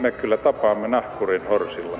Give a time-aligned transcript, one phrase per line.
[0.00, 1.98] me kyllä tapaamme nahkurin horsilla.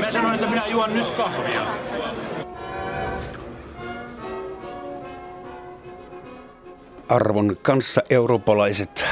[0.00, 1.66] Mä sanoin, että minä juon nyt kahvia.
[7.08, 9.04] Arvon kanssa eurooppalaiset.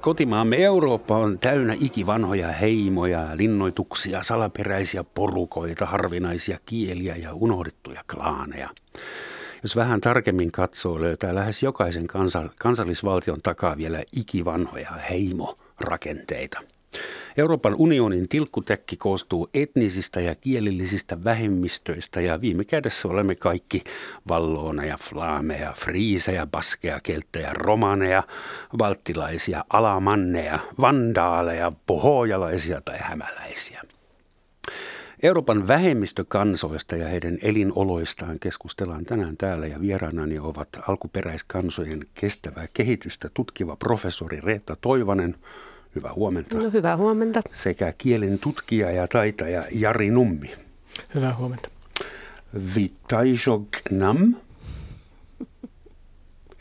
[0.00, 8.68] Kotimaamme Eurooppa on täynnä ikivanhoja heimoja, linnoituksia, salaperäisiä porukoita, harvinaisia kieliä ja unohdettuja klaaneja.
[9.62, 12.06] Jos vähän tarkemmin katsoo, löytää lähes jokaisen
[12.58, 16.60] kansallisvaltion takaa vielä ikivanhoja heimorakenteita.
[17.36, 23.84] Euroopan unionin tilkkutekki koostuu etnisistä ja kielellisistä vähemmistöistä ja viime kädessä olemme kaikki
[24.28, 28.22] valloneja, flaameja, friisejä, baskeja, kelttejä, romaneja,
[28.78, 33.82] valttilaisia, alamanneja, vandaaleja, pohojalaisia tai hämäläisiä.
[35.22, 43.76] Euroopan vähemmistökansoista ja heidän elinoloistaan keskustellaan tänään täällä ja vieraanani ovat alkuperäiskansojen kestävää kehitystä tutkiva
[43.76, 45.34] professori Reetta Toivanen–
[45.94, 46.58] Hyvää huomenta.
[46.58, 47.40] No, hyvää huomenta.
[47.52, 50.50] Sekä kielen tutkija ja taitaja Jari Nummi.
[51.14, 51.68] Hyvää huomenta.
[52.76, 54.34] Vitaisok nam.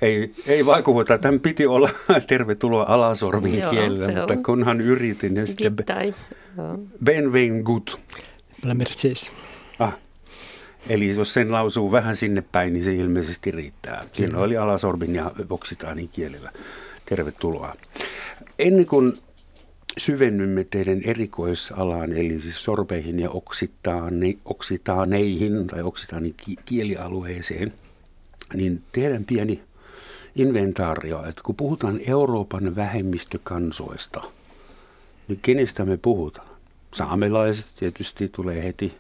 [0.02, 1.18] Ei, ei vaikuta.
[1.18, 1.90] Tämän piti olla
[2.28, 5.36] tervetuloa alasormin kielellä, mutta kunhan yritin.
[5.36, 5.76] Ja sitten
[7.04, 7.34] Ben
[8.62, 8.78] gut.
[8.78, 9.32] Mercedes.
[9.80, 9.94] Ah.
[10.90, 14.04] Eli jos sen lausuu vähän sinne päin, niin se ilmeisesti riittää.
[14.14, 16.52] Siinä oli alasorbin ja oksitaanin kielellä.
[17.06, 17.76] Tervetuloa.
[18.60, 19.18] Ennen kuin
[19.98, 27.74] syvennymme teidän erikoisalaan, eli siis sorbeihin ja oksitaane, oksitaaneihin tai oksitaanin kielialueeseen,
[28.54, 29.62] niin teidän pieni
[30.36, 34.22] inventaario, että kun puhutaan Euroopan vähemmistökansoista,
[35.28, 36.51] niin kenestä me puhutaan?
[36.94, 38.98] Saamelaiset tietysti tulee heti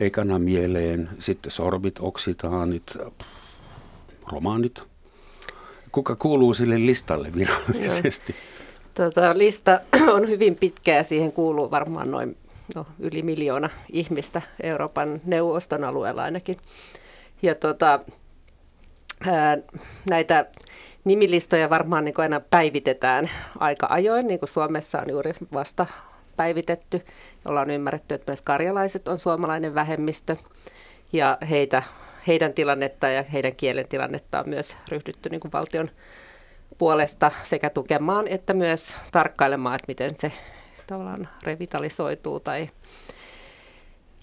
[0.00, 2.98] ekana mieleen, sitten sorbit, oksitaanit,
[4.32, 4.82] romaanit–
[5.92, 8.34] Kuka kuuluu sille listalle virallisesti?
[8.94, 9.80] Tota, lista
[10.14, 12.36] on hyvin pitkä ja siihen kuuluu varmaan noin
[12.74, 16.56] no, yli miljoona ihmistä Euroopan neuvoston alueella ainakin.
[17.42, 18.00] Ja tota,
[20.10, 20.46] näitä
[21.04, 25.86] nimilistoja varmaan niin aina päivitetään aika ajoin, niin kuin Suomessa on juuri vasta
[26.36, 27.04] päivitetty,
[27.44, 30.36] jolla on ymmärretty, että myös karjalaiset on suomalainen vähemmistö.
[31.12, 31.82] Ja heitä
[32.26, 35.88] heidän tilannetta ja heidän kielen tilannetta on myös ryhdytty niin kuin valtion
[36.78, 40.32] puolesta sekä tukemaan että myös tarkkailemaan, että miten se
[40.86, 42.68] tavallaan revitalisoituu tai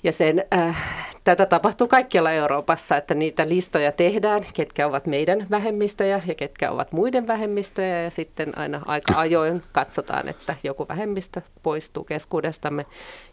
[0.03, 0.77] ja sen, äh,
[1.23, 6.91] tätä tapahtuu kaikkialla Euroopassa, että niitä listoja tehdään, ketkä ovat meidän vähemmistöjä ja ketkä ovat
[6.91, 8.03] muiden vähemmistöjä.
[8.03, 12.85] Ja sitten aina aika ajoin katsotaan, että joku vähemmistö poistuu keskuudestamme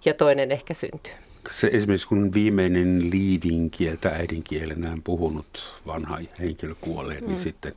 [0.04, 1.12] ja toinen ehkä syntyy
[1.50, 7.28] se esimerkiksi kun viimeinen liivin kieltä äidinkielenään puhunut vanha henkilö kuolee, niin mm.
[7.28, 7.74] niin sitten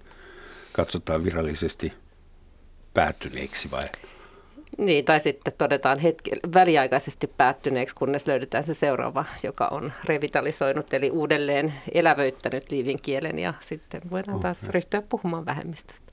[0.72, 1.94] katsotaan virallisesti
[2.94, 3.84] päättyneeksi vai?
[4.80, 11.10] Niin, tai sitten todetaan hetki, väliaikaisesti päättyneeksi, kunnes löydetään se seuraava, joka on revitalisoinut, eli
[11.10, 16.12] uudelleen elävöittänyt liivin kielen, ja sitten voidaan taas ryhtyä puhumaan vähemmistöstä.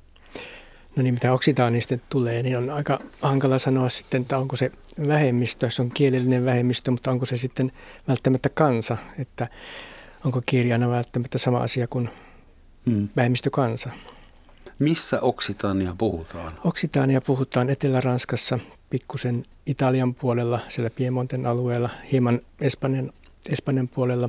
[0.97, 4.72] No niin, mitä oksitaanista tulee, niin on aika hankala sanoa sitten, että onko se
[5.09, 7.72] vähemmistö, se on kielellinen vähemmistö, mutta onko se sitten
[8.09, 9.48] välttämättä kansa, että
[10.25, 12.10] onko kirjana välttämättä sama asia kuin
[12.84, 13.09] mm.
[13.16, 13.91] vähemmistökansa.
[14.79, 16.53] Missä Oksitaania puhutaan?
[16.65, 18.59] Oksitaania puhutaan Etelä-Ranskassa,
[18.91, 23.11] pikkusen Italian puolella, siellä Piemonten alueella, hieman Espanjan,
[23.49, 24.29] Espanjan puolella.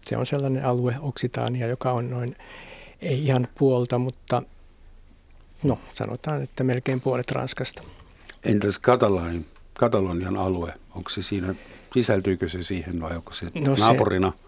[0.00, 2.28] Se on sellainen alue, Oksitaania, joka on noin,
[3.02, 4.42] ei ihan puolta, mutta
[5.62, 7.82] no sanotaan, että melkein puolet Ranskasta.
[8.44, 11.54] Entäs Katalani, Katalonian alue, onko se siinä,
[11.94, 14.32] sisältyykö se siihen vai onko se no naapurina?
[14.36, 14.45] Se,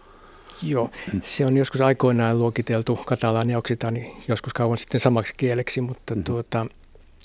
[0.63, 0.89] joo,
[1.21, 6.23] se on joskus aikoinaan luokiteltu katalani ja oksitani joskus kauan sitten samaksi kieleksi, mutta mm-hmm.
[6.23, 6.65] tuota,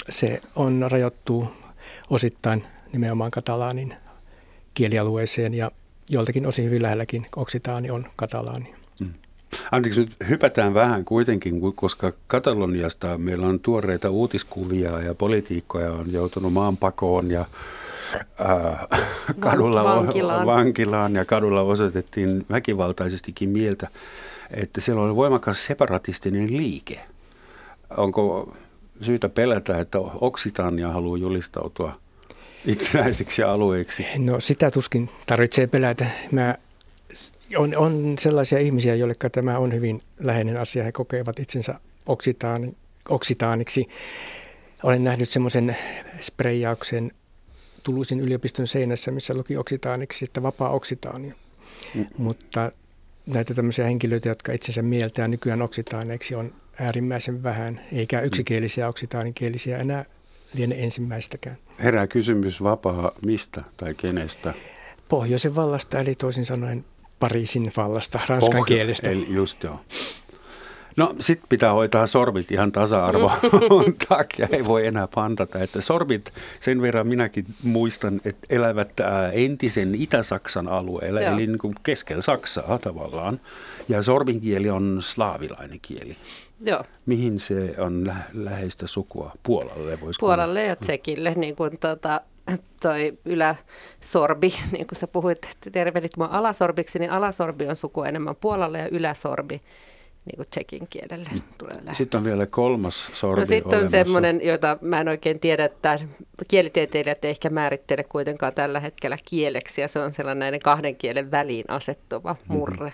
[0.08, 1.48] se on rajoittuu
[2.10, 3.94] osittain nimenomaan katalaanin
[4.74, 5.70] kielialueeseen ja
[6.08, 8.74] joltakin osin hyvin lähelläkin oksitaani on katalaani.
[9.70, 16.52] Anteeksi, nyt hypätään vähän kuitenkin, koska Kataloniasta meillä on tuoreita uutiskuvia ja politiikkoja on joutunut
[16.52, 17.44] maanpakoon ja
[18.40, 18.88] äh,
[19.38, 20.46] kadulla vankilaan.
[20.46, 23.88] vankilaan ja kadulla osoitettiin väkivaltaisestikin mieltä,
[24.50, 27.00] että siellä oli voimakas separatistinen liike.
[27.96, 28.52] Onko
[29.00, 31.96] syytä pelätä, että Oksitania haluaa julistautua
[32.66, 34.06] itsenäiseksi alueeksi?
[34.18, 36.06] No sitä tuskin tarvitsee pelätä.
[36.32, 36.54] Mä
[37.56, 40.84] on, on sellaisia ihmisiä, joille tämä on hyvin läheinen asia.
[40.84, 41.74] He kokevat itsensä
[42.06, 42.74] oksitaani,
[43.08, 43.88] oksitaaniksi.
[44.82, 45.76] Olen nähnyt semmoisen
[46.20, 47.10] spreijauksen
[47.84, 51.34] Tuluisin yliopiston seinässä, missä luki oksitaaniksi, että vapaa oksitaani.
[51.94, 52.06] Mm.
[52.18, 52.70] Mutta
[53.26, 60.04] näitä tämmöisiä henkilöitä, jotka itsensä mieltää nykyään oksitaaneiksi, on äärimmäisen vähän, eikä yksikielisiä oksitaanikielisiä enää
[60.54, 61.56] liene ensimmäistäkään.
[61.78, 64.54] Herää kysymys vapaa mistä tai kenestä?
[65.08, 66.84] Pohjoisen vallasta, eli toisin sanoen
[67.20, 69.10] Pariisin vallasta, ranskan Pohjo- kielestä.
[69.10, 69.80] Eli just joo.
[70.96, 73.32] No sit pitää hoitaa sorbit ihan tasa-arvo
[74.08, 75.58] takia, ei voi enää pantata.
[75.58, 78.92] Että sorbit, sen verran minäkin muistan, että elävät
[79.32, 81.32] entisen Itä-Saksan alueella, Joo.
[81.32, 83.40] eli niin kuin keskellä Saksaa tavallaan.
[83.88, 86.16] Ja sorbin kieli on slaavilainen kieli.
[86.60, 86.84] Joo.
[87.06, 89.32] Mihin se on lä- läheistä sukua?
[89.42, 90.68] Puolalle voisi Puolalle kuulla.
[90.68, 92.20] ja Tsekille, niin kuin tuota,
[92.80, 98.78] toi yläsorbi, niin kuin sä puhuit, tervelit mua alasorbiksi, niin alasorbi on suku enemmän Puolalle
[98.78, 99.62] ja yläsorbi
[100.24, 101.42] niin kuin tsekin kielelle mm.
[101.58, 105.64] tulee Sitten on vielä kolmas sorbi No sitten on semmoinen, jota mä en oikein tiedä,
[105.64, 106.00] että
[106.48, 111.30] kielitieteilijät ei ehkä määrittele kuitenkaan tällä hetkellä kieleksi, ja se on sellainen näiden kahden kielen
[111.30, 112.92] väliin asettuva murre.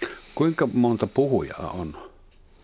[0.00, 0.16] Mm-hmm.
[0.34, 2.13] Kuinka monta puhujaa on?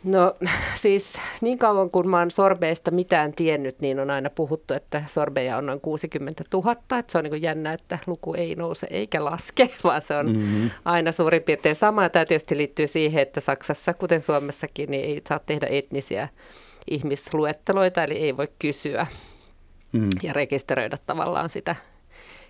[0.05, 0.35] No
[0.83, 5.57] siis niin kauan kun mä oon sorbeista mitään tiennyt, niin on aina puhuttu, että sorbeja
[5.57, 6.73] on noin 60 000.
[6.73, 10.71] Että se on niin jännä, että luku ei nouse eikä laske, vaan se on mm-hmm.
[10.85, 12.09] aina suurin piirtein sama.
[12.09, 16.29] Tämä tietysti liittyy siihen, että Saksassa, kuten Suomessakin, niin ei saa tehdä etnisiä
[16.91, 19.07] ihmisluetteloita, eli ei voi kysyä
[19.93, 20.09] mm.
[20.23, 21.77] ja rekisteröidä tavallaan sitä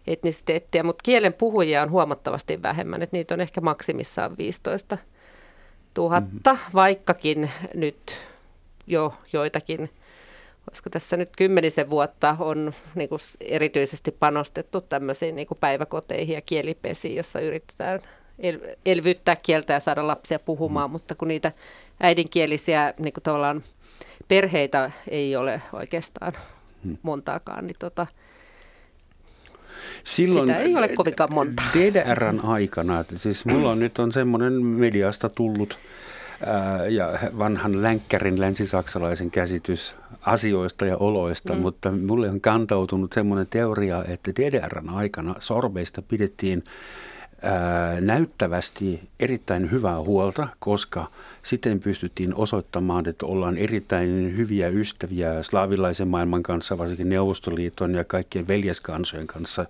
[0.07, 0.83] etnisiteettiä.
[0.83, 4.99] Mutta kielen puhujia on huomattavasti vähemmän, että niitä on ehkä maksimissaan 15
[5.95, 6.73] tuhatta, mm-hmm.
[6.75, 8.17] vaikkakin nyt
[8.87, 9.91] jo joitakin,
[10.71, 16.41] olisiko tässä nyt kymmenisen vuotta on niin kuin erityisesti panostettu tämmöisiin niin kuin päiväkoteihin ja
[16.41, 18.01] kielipesiin, jossa yritetään
[18.39, 20.93] el- elvyttää kieltä ja saada lapsia puhumaan, mm-hmm.
[20.93, 21.53] mutta kun niitä
[22.01, 23.65] äidinkielisiä niin kuin tavallaan
[24.29, 26.33] perheitä ei ole oikeastaan
[26.85, 26.97] mm.
[27.03, 28.07] montaakaan, niin tota,
[30.05, 31.63] Silloin Sitä ei ole kovinkaan monta.
[31.75, 35.79] DDRn aikana, siis mulla on nyt on semmoinen mediasta tullut
[36.47, 41.61] ää, ja vanhan länkkärin länsisaksalaisen käsitys asioista ja oloista, mm.
[41.61, 46.65] mutta mulle on kantautunut semmoinen teoria, että DDRn aikana sorbeista pidettiin
[47.43, 51.11] ää, näyttävästi erittäin hyvää huolta, koska
[51.43, 58.49] sitten pystyttiin osoittamaan, että ollaan erittäin hyviä ystäviä slaavilaisen maailman kanssa, varsinkin Neuvostoliiton ja kaikkien
[58.49, 59.67] veljeskansojen kanssa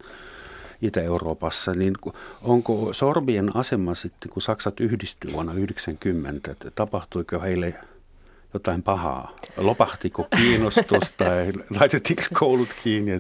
[0.83, 1.95] Itä-Euroopassa, niin
[2.43, 7.75] onko sorbien asema sitten, kun Saksat yhdistyi vuonna 1990, että tapahtuiko heille
[8.55, 9.37] jotain pahaa?
[9.57, 13.19] Lopahtiko kiinnostus tai laitettiinko koulut kiinni?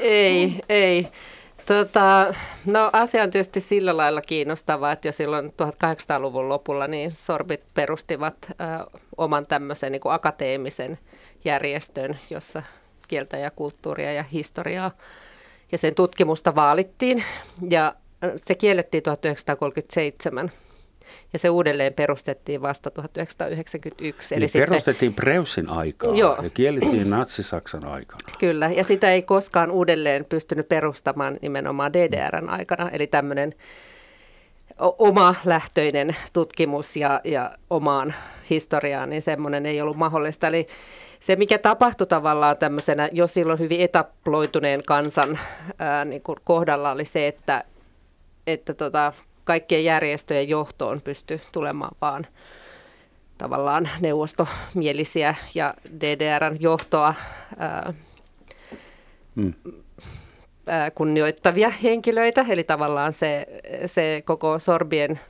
[0.00, 1.06] Ei, ei.
[1.66, 2.34] Tota,
[2.64, 8.36] no asia on tietysti sillä lailla kiinnostava, että jo silloin 1800-luvun lopulla niin sorbit perustivat
[8.50, 8.54] ö,
[9.16, 10.98] oman tämmöisen niin kuin akateemisen
[11.44, 12.62] järjestön, jossa
[13.08, 14.90] kieltä ja kulttuuria ja historiaa
[15.72, 17.24] ja sen tutkimusta vaalittiin.
[17.70, 17.94] Ja
[18.36, 20.50] se kiellettiin 1937
[21.32, 24.34] ja se uudelleen perustettiin vasta 1991.
[24.34, 26.38] Eli niin sitten, perustettiin Preussin aikaa joo.
[26.42, 28.36] ja kiellettiin Natsi-Saksan aikana.
[28.38, 33.54] Kyllä, ja sitä ei koskaan uudelleen pystynyt perustamaan nimenomaan DDRn aikana, eli tämmöinen
[34.78, 38.14] oma lähtöinen tutkimus ja, ja omaan
[38.50, 40.46] historiaan, niin semmoinen ei ollut mahdollista.
[40.46, 40.66] Eli
[41.20, 45.38] se, mikä tapahtui tavallaan tämmöisenä jo silloin hyvin etaploituneen kansan
[45.78, 47.64] ää, niin kuin kohdalla, oli se, että,
[48.46, 49.12] että tota,
[49.44, 52.26] kaikkien järjestöjen johtoon pystyi tulemaan vaan
[53.38, 57.14] tavallaan neuvostomielisiä ja DDRn johtoa
[57.58, 57.94] ää,
[59.34, 59.54] mm.
[60.66, 62.46] ää, kunnioittavia henkilöitä.
[62.48, 63.46] Eli tavallaan se,
[63.86, 65.20] se koko Sorbien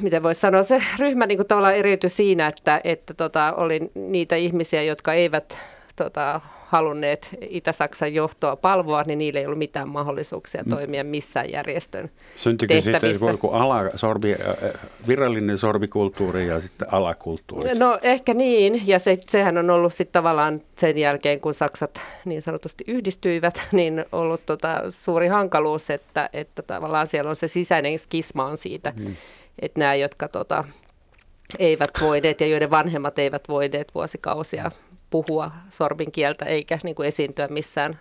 [0.00, 4.36] miten voisi sanoa, se ryhmä niin kuin tavallaan eriytyi siinä, että, että tota, oli niitä
[4.36, 5.58] ihmisiä, jotka eivät
[5.96, 6.40] tota,
[6.72, 10.70] halunneet Itä-Saksan johtoa palvoa, niin niillä ei ollut mitään mahdollisuuksia mm.
[10.70, 14.36] toimia missään järjestön Syntyykö sitten joku ala, sorbi,
[15.08, 17.74] virallinen sorbikulttuuri ja sitten alakulttuuri?
[17.74, 22.42] No ehkä niin, ja se, sehän on ollut sitten tavallaan sen jälkeen, kun Saksat niin
[22.42, 28.44] sanotusti yhdistyivät, niin ollut tota suuri hankaluus, että, että tavallaan siellä on se sisäinen skisma
[28.44, 29.16] on siitä, mm
[29.58, 30.64] että nämä, jotka tota,
[31.58, 34.70] eivät voineet ja joiden vanhemmat eivät voineet vuosikausia
[35.12, 38.00] puhua sorbin kieltä eikä niin kuin esiintyä missään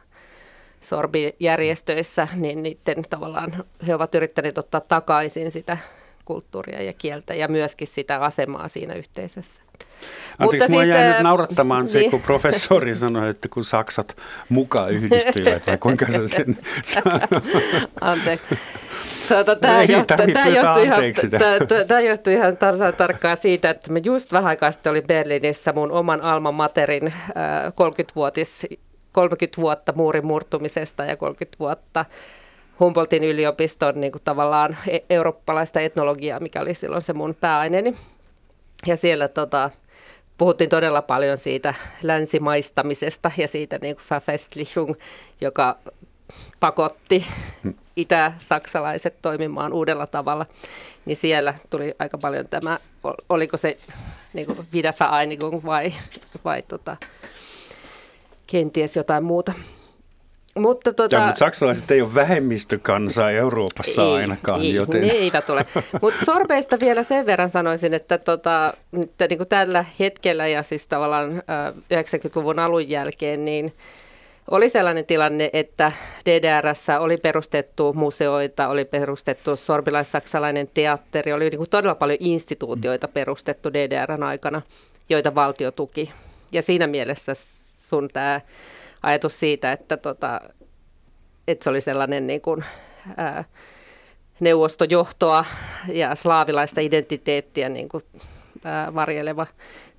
[0.81, 5.77] sorbijärjestöissä, niin niiden tavallaan he ovat yrittäneet ottaa takaisin sitä
[6.25, 9.61] kulttuuria ja kieltä ja myöskin sitä asemaa siinä yhteisössä.
[10.39, 12.11] Anteeksi, Mutta siis, jäi nyt naurattamaan se, niin.
[12.11, 14.17] kun professori sanoi, että kun Saksat
[14.49, 16.57] mukaan yhdistyivät, vai kuinka se sen
[18.01, 18.57] Anteeksi.
[19.27, 21.03] Tuota, tämä, johtu, tämä, johtui ihan,
[21.67, 25.73] tämä, tämä johtui ihan tar- tarkkaan siitä, että me just vähän aikaa sitten olin Berliinissä
[25.73, 27.13] mun oman Alma Materin äh,
[27.71, 28.67] 30-vuotis
[29.11, 32.05] 30 vuotta muurin murtumisesta ja 30 vuotta
[32.79, 37.95] Humboldtin yliopiston niin kuin tavallaan e- eurooppalaista etnologiaa, mikä oli silloin se mun pääaineeni.
[38.87, 39.69] Ja siellä tota,
[40.37, 41.73] puhuttiin todella paljon siitä
[42.03, 44.93] länsimaistamisesta ja siitä niin kuin Verfestlichung,
[45.41, 45.77] joka
[46.59, 47.25] pakotti
[47.95, 50.45] itä-saksalaiset toimimaan uudella tavalla.
[51.05, 52.79] Niin siellä tuli aika paljon tämä,
[53.29, 53.77] oliko se
[54.33, 55.93] niin kuin Wiedervereinigung vai,
[56.45, 56.97] vai tota,
[58.47, 59.53] kenties jotain muuta.
[60.55, 64.61] Mutta, tuota, ja, mutta saksalaiset ei ole vähemmistökansaa Euroopassa ei, ainakaan.
[64.61, 65.01] Ei, joten...
[65.01, 65.65] ne eivät ole.
[66.01, 70.87] Mutta sorbeista vielä sen verran sanoisin, että tota, nyt, niin kuin tällä hetkellä ja siis
[70.87, 71.43] tavallaan
[71.93, 73.73] 90-luvun alun jälkeen, niin
[74.51, 75.91] oli sellainen tilanne, että
[76.25, 83.73] DDRssä oli perustettu museoita, oli perustettu sorbilais-saksalainen teatteri, oli niin kuin todella paljon instituutioita perustettu
[83.73, 84.61] DDRn aikana,
[85.09, 86.13] joita valtio tuki.
[86.51, 87.31] Ja siinä mielessä
[87.89, 88.41] sun tämä
[89.03, 90.41] ajatus siitä, että, tota,
[91.47, 92.65] että se oli sellainen niin kuin,
[93.17, 93.43] ää,
[94.39, 95.45] neuvostojohtoa
[95.87, 98.01] ja slaavilaista identiteettiä niin kuin,
[98.65, 99.47] ää, varjeleva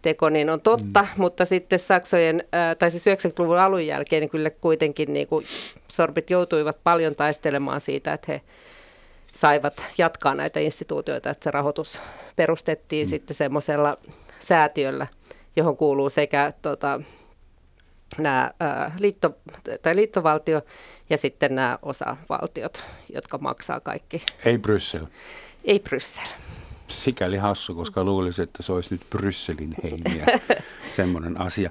[0.03, 1.09] teko, niin on totta, mm.
[1.17, 5.45] mutta sitten Saksojen, ää, tai siis 90-luvun alun jälkeen niin kyllä kuitenkin niin kuin
[5.93, 8.41] sorbit joutuivat paljon taistelemaan siitä, että he
[9.33, 12.01] saivat jatkaa näitä instituutioita, että se rahoitus
[12.37, 13.11] perustettiin mm.
[13.11, 13.99] sitten semmoisella
[14.39, 15.07] säätiöllä,
[15.57, 17.01] johon kuuluu sekä tota,
[18.19, 19.37] nämä ää, liitto,
[19.83, 20.63] tai liittovaltio
[21.11, 22.83] ja sitten nämä osavaltiot,
[23.15, 24.23] jotka maksaa kaikki.
[24.45, 25.07] Ei Bryssel.
[25.65, 26.27] Ei Bryssel.
[26.89, 30.27] Sikäli hassu, koska luulisin, että se olisi nyt Brysselin heiniä,
[30.97, 31.71] semmoinen asia.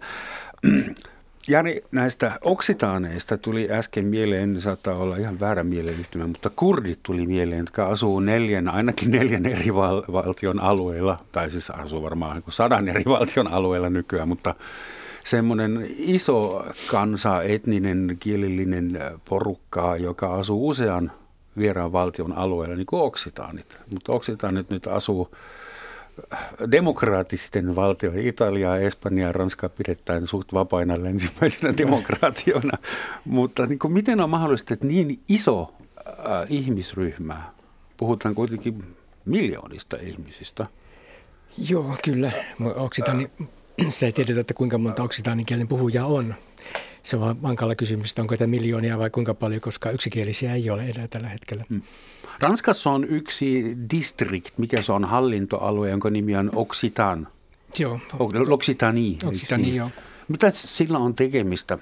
[1.48, 7.60] Jari, näistä oksitaaneista tuli äsken mieleen, saattaa olla ihan väärä mieleyhtymä, mutta kurdit tuli mieleen,
[7.60, 13.04] jotka asuu neljän, ainakin neljän eri val- valtion alueella, tai siis asuu varmaan sadan eri
[13.06, 14.56] valtion alueella nykyään, mutta
[15.24, 19.00] semmoinen iso kansa, etninen, kielillinen
[19.30, 21.12] porukka, joka asuu usean
[21.58, 23.80] vieraan valtion alueella, niin kuin oksitaanit.
[23.92, 25.32] Mutta oksitaanit nyt asuu
[26.72, 32.78] demokraattisten valtioiden, Italia, Espanja ja Ranska pidetään suht vapaina länsimäisenä demokraatioina.
[33.26, 37.42] Mutta niin kuin miten on mahdollista, että niin iso äh, ihmisryhmä,
[37.98, 38.84] puhutaan kuitenkin
[39.26, 40.68] miljoonista ihmisistä?
[41.70, 42.32] Joo, kyllä.
[42.76, 43.30] Oksitaani
[43.90, 46.36] sitä ei tiedetä, että kuinka monta oksitaanikielen puhujaa on.
[47.04, 50.90] Se on vankalla kysymys, että onko tämä miljoonia vai kuinka paljon, koska yksikielisiä ei ole
[50.90, 51.66] enää tällä hetkellä.
[51.70, 51.82] Hmm.
[52.40, 57.28] Ranskassa on yksi district, mikä se on hallintoalue, jonka nimi on Occitan.
[57.80, 58.00] Joo.
[58.14, 59.28] L'Occitanie.
[59.28, 59.90] Occitanie, joo.
[60.28, 61.78] Mitä sillä on tekemistä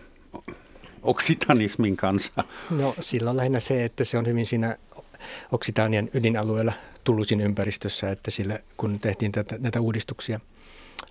[1.03, 2.43] oksitanismin kanssa?
[2.77, 4.77] No sillä on lähinnä se, että se on hyvin siinä
[5.51, 10.39] Oksitanian ydinalueella Tulusin ympäristössä, että sillä kun tehtiin tätä, näitä uudistuksia–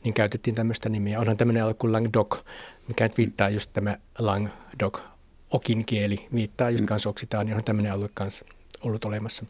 [0.04, 1.20] niin käytettiin tämmöistä nimiä.
[1.20, 2.38] Onhan tämmöinen alue kuin Langdok,
[2.88, 5.00] mikä nyt viittaa just tämä Langdok,
[5.50, 6.86] okin kieli, viittaa just mm.
[6.86, 8.44] kanssa Oksitaani, on tämmöinen alue kanssa
[8.82, 9.46] ollut olemassa.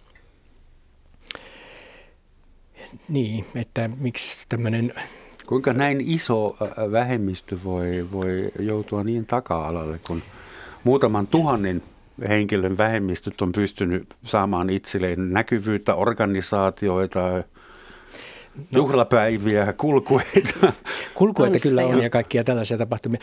[3.09, 4.92] Niin, että miksi tämmöinen...
[5.47, 6.57] Kuinka näin iso
[6.92, 10.23] vähemmistö voi, voi joutua niin taka-alalle, kun
[10.85, 11.83] muutaman tuhannen
[12.28, 17.21] henkilön vähemmistöt on pystynyt saamaan itselleen näkyvyyttä, organisaatioita,
[18.59, 18.65] No.
[18.75, 20.73] Juhlapäiviä, kulkueita.
[21.15, 23.21] Kulkueita kyllä on ja kaikkia tällaisia tapahtumia.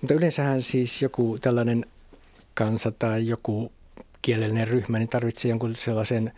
[0.00, 1.86] Mutta yleensähän siis joku tällainen
[2.54, 3.72] kansa tai joku
[4.22, 6.32] kielellinen ryhmä niin tarvitsee jonkun sellaisen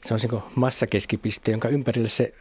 [0.00, 2.34] se on massakeskipiste, jonka ympärille se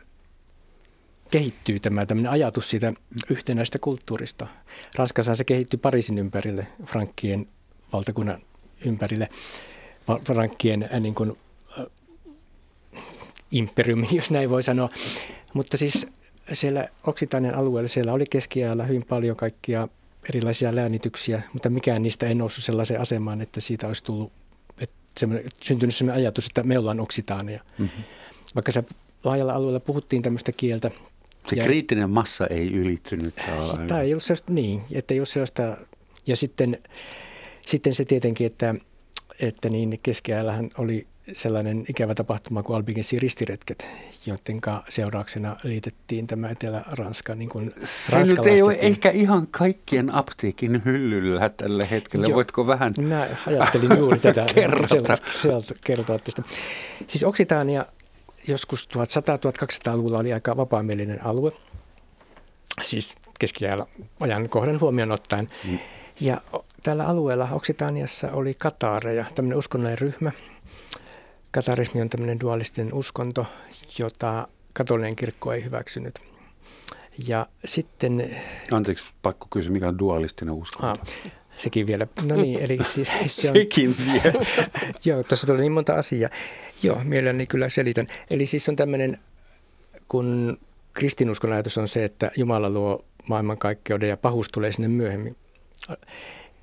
[1.32, 2.94] kehittyy tämä tämmöinen ajatus siitä
[3.30, 4.48] yhtenäistä kulttuurista.
[4.96, 7.48] Ranskassa se kehittyy Pariisin ympärille, Frankkien
[7.94, 8.42] valtakunnan
[8.86, 9.30] ympärille,
[10.26, 11.38] Frankkien äh, niin kuin,
[13.52, 14.90] imperiumi, jos näin voi sanoa.
[15.54, 16.08] Mutta siis
[16.54, 19.88] siellä Oksitanian alueella siellä oli keskiajalla hyvin paljon kaikkia
[20.30, 24.32] erilaisia läänityksiä, mutta mikään niistä ei noussut sellaiseen asemaan, että siitä olisi tullut
[24.82, 27.64] että syntynyt sellainen ajatus, että me ollaan Oksitaania.
[27.78, 28.04] Mm-hmm.
[28.56, 28.84] Vaikka se
[29.24, 30.92] laajalla alueella puhuttiin tämmöistä kieltä.
[31.50, 33.36] Se ja, kriittinen massa ei ylittynyt.
[33.88, 35.78] Tai ei ollut sellaista, niin, että ei ollut sellaista,
[36.28, 36.78] ja sitten,
[37.68, 38.76] sitten se tietenkin, että,
[39.42, 43.88] että niin keskiajallahan oli sellainen ikävä tapahtuma kuin Albigensin ristiretket,
[44.26, 50.82] joiden seurauksena liitettiin tämä Etelä-Ranska niin kuin Se nyt ei ole ehkä ihan kaikkien apteekin
[50.86, 52.28] hyllyllä tällä hetkellä.
[52.28, 54.46] Jo, Voitko vähän Mä ajattelin juuri tätä
[55.42, 56.44] sieltä kertoa tästä.
[57.08, 57.86] Siis Oksitaania
[58.48, 61.52] joskus 1100-1200-luvulla oli aika vapaamielinen alue,
[62.82, 63.88] siis keskiajalla
[64.20, 65.50] ajan kohdan huomioon ottaen.
[65.68, 65.80] Mm.
[66.22, 66.42] Ja
[66.84, 70.32] tällä alueella Oksitaaniassa oli kataareja, tämmöinen uskonnollinen ryhmä,
[71.52, 73.46] Katarismi on tämmöinen dualistinen uskonto,
[74.00, 76.20] jota katolinen kirkko ei hyväksynyt.
[77.28, 78.36] Ja sitten...
[78.72, 81.02] Anteeksi, pakko kysyä, mikä on dualistinen uskonto?
[81.02, 81.16] Ah,
[81.58, 82.08] sekin vielä.
[82.30, 83.54] No niin, eli siis se on...
[83.54, 84.46] sekin vielä.
[85.06, 86.30] Joo, tässä tulee niin monta asiaa.
[86.84, 88.08] Joo, mielelläni kyllä selitän.
[88.30, 89.18] Eli siis on tämmöinen,
[90.08, 90.58] kun
[90.94, 95.36] kristinuskon ajatus on se, että Jumala luo maailmankaikkeuden ja pahuus tulee sinne myöhemmin.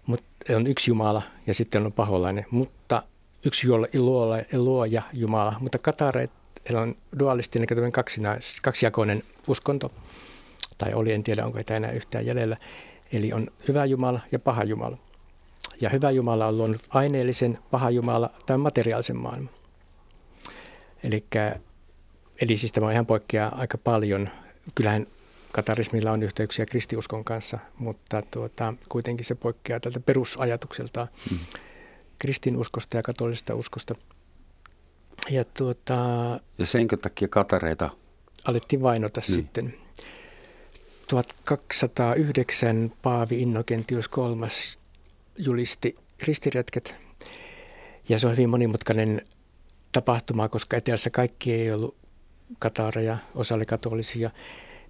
[0.07, 3.03] Mutta on yksi Jumala ja sitten on paholainen, mutta
[3.47, 5.57] yksi luoja, luoja Jumala.
[5.61, 6.31] Mutta katareit
[6.75, 9.93] on dualistinen, kaksinais, kaksijakoinen uskonto,
[10.79, 12.57] tai oli, en tiedä onko enää yhtään jäljellä.
[13.13, 14.99] Eli on hyvä Jumala ja paha Jumala.
[15.81, 19.51] Ja hyvä Jumala on luonut aineellisen, paha Jumala tai materiaalisen maailman.
[21.05, 21.57] Elikkä,
[22.41, 24.29] eli siis tämä ihan poikkeaa aika paljon.
[24.75, 25.07] Kyllähän
[25.53, 31.39] katarismilla on yhteyksiä kristiuskon kanssa, mutta tuota, kuitenkin se poikkeaa tältä perusajatukselta mm.
[32.19, 33.95] Kristinuskosta ja katolisesta uskosta.
[35.31, 35.95] Ja, tuota,
[36.59, 37.91] ja senkö takia katareita?
[38.47, 39.35] Alettiin vainota niin.
[39.35, 39.75] sitten.
[41.09, 44.79] 1209 Paavi Innokentius kolmas
[45.39, 46.95] julisti ristiretket.
[48.09, 49.23] Ja se on hyvin monimutkainen
[49.93, 51.97] tapahtuma, koska etelässä kaikki ei ollut
[52.59, 54.31] katareja, osa oli katolisia.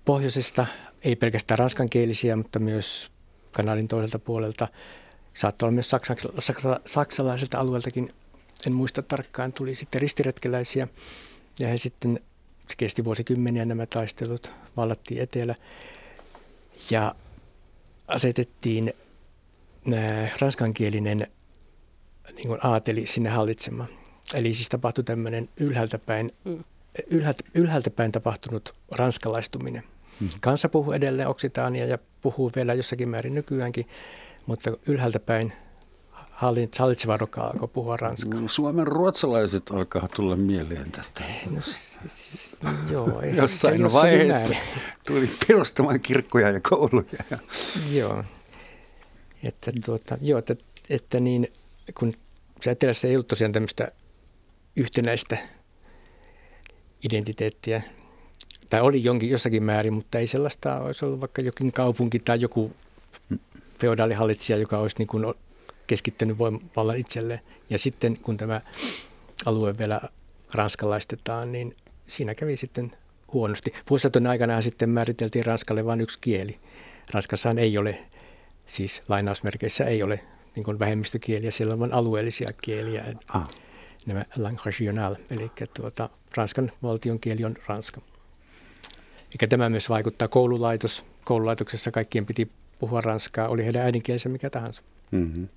[0.04, 0.66] Pohjoisesta
[1.02, 3.12] ei pelkästään ranskankielisiä, mutta myös
[3.52, 4.68] kanalin toiselta puolelta.
[5.36, 6.14] Saattoi olla myös saksa,
[6.86, 8.14] saksalaiselta alueeltakin,
[8.66, 10.88] en muista tarkkaan, tuli sitten ristiretkeläisiä.
[11.60, 12.20] Ja he sitten,
[12.68, 15.54] se kesti vuosikymmeniä nämä taistelut, vallattiin etelä.
[16.90, 17.14] Ja
[18.08, 18.94] asetettiin
[20.40, 21.26] ranskankielinen
[22.36, 23.88] niin kuin aateli sinne hallitsemaan.
[24.34, 26.64] Eli siis tapahtui tämmöinen ylhäältä päin, mm.
[27.06, 29.84] ylhäältä, ylhäältä päin tapahtunut ranskalaistuminen.
[30.20, 30.28] Mm.
[30.40, 33.88] Kansa puhuu edelleen oksitaania ja puhuu vielä jossakin määrin nykyäänkin,
[34.46, 35.52] mutta ylhäältä päin
[36.78, 38.40] hallitseva rokka alkoi puhua ranskaa.
[38.40, 41.22] No, Suomen ruotsalaiset alkaa tulla mieleen tästä.
[41.50, 42.56] No, siis,
[42.90, 44.54] joo, ei, Jossain vaiheessa
[45.06, 47.38] tuli perustamaan kirkkoja ja kouluja.
[47.92, 48.24] Joo,
[49.42, 50.56] että, tuota, joo, että,
[50.90, 51.48] että niin,
[51.98, 52.12] kun
[52.60, 53.92] se etelässä ei ollut tosiaan tämmöistä
[54.76, 55.38] yhtenäistä
[57.04, 57.82] identiteettiä,
[58.70, 62.72] tai oli jonkin jossakin määrin, mutta ei sellaista olisi ollut vaikka jokin kaupunki tai joku
[63.78, 65.34] feodaalihallitsija, joka olisi niin kuin
[65.86, 67.40] keskittänyt voimallan itselleen.
[67.70, 68.60] Ja sitten kun tämä
[69.46, 70.00] alue vielä
[70.54, 72.96] ranskalaistetaan, niin siinä kävi sitten
[73.32, 73.72] huonosti.
[73.90, 76.58] Vuosisaton aikana sitten määriteltiin Ranskalle vain yksi kieli.
[77.12, 78.02] Ranskassahan ei ole,
[78.66, 80.20] siis lainausmerkeissä ei ole
[80.56, 83.04] niin kuin vähemmistökieliä, siellä on vain alueellisia kieliä.
[83.28, 83.48] Ah.
[84.06, 88.00] Nämä langue régionale, eli tuota, Ranskan valtion kieli on ranska.
[89.32, 91.04] Eikä tämä myös vaikuttaa koululaitos.
[91.24, 94.82] Koululaitoksessa kaikkien piti puhua ranskaa, oli heidän äidinkielensä mikä tahansa.
[95.10, 95.48] Mm-hmm.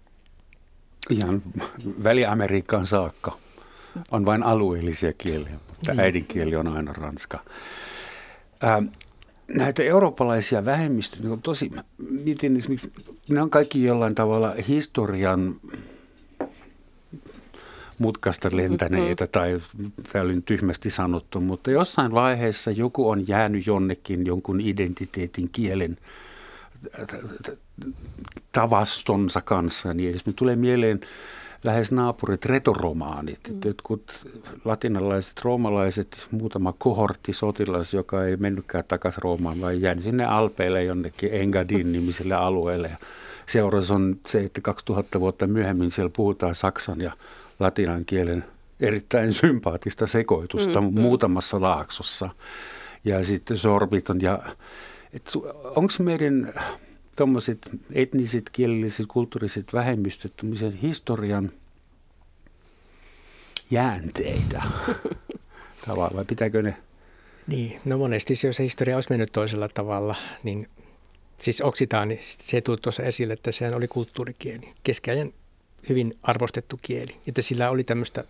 [1.10, 1.41] Ihan
[2.03, 3.38] Väli-Amerikkaan saakka.
[4.12, 5.99] On vain alueellisia kieliä, mutta niin.
[5.99, 7.39] äidinkieli on aina ranska.
[8.62, 8.84] Ää,
[9.47, 12.91] näitä eurooppalaisia vähemmistöjä, on tosi, mietin esimerkiksi,
[13.29, 15.55] ne on kaikki jollain tavalla historian
[17.97, 19.32] mutkasta lentäneitä mm-hmm.
[19.32, 19.62] tai
[20.13, 25.97] täällä on tyhmästi sanottu, mutta jossain vaiheessa joku on jäänyt jonnekin jonkun identiteetin kielen
[28.51, 30.99] tavastonsa kanssa, niin me tulee mieleen
[31.63, 33.59] lähes naapurit retoromaanit, mm.
[33.65, 34.11] jotkut
[34.65, 41.29] latinalaiset, roomalaiset, muutama kohortti sotilas, joka ei mennytkään takaisin Roomaan, vaan jäänyt sinne Alpeille jonnekin
[41.33, 42.97] Engadin nimiselle alueelle.
[43.47, 47.13] Seuraus on se, että 2000 vuotta myöhemmin siellä puhutaan saksan ja
[47.59, 48.45] latinan kielen
[48.79, 52.29] erittäin sympaattista sekoitusta mm, muutamassa laaksossa.
[53.03, 54.39] Ja sitten sorbiton ja
[55.63, 56.53] onko meidän
[57.15, 60.33] tuommoiset etniset, kielelliset, kulttuuriset vähemmistöt
[60.81, 61.51] historian
[63.71, 64.61] jäänteitä?
[65.87, 66.77] Tavallaan, vai pitääkö ne?
[67.47, 70.67] Niin, no monesti jos se historia olisi mennyt toisella tavalla, niin
[71.41, 75.33] siis oksitaani, se tuli tuossa esille, että sehän oli kulttuurikieli, keskiajan
[75.89, 78.23] hyvin arvostettu kieli, että sillä oli tämmöistä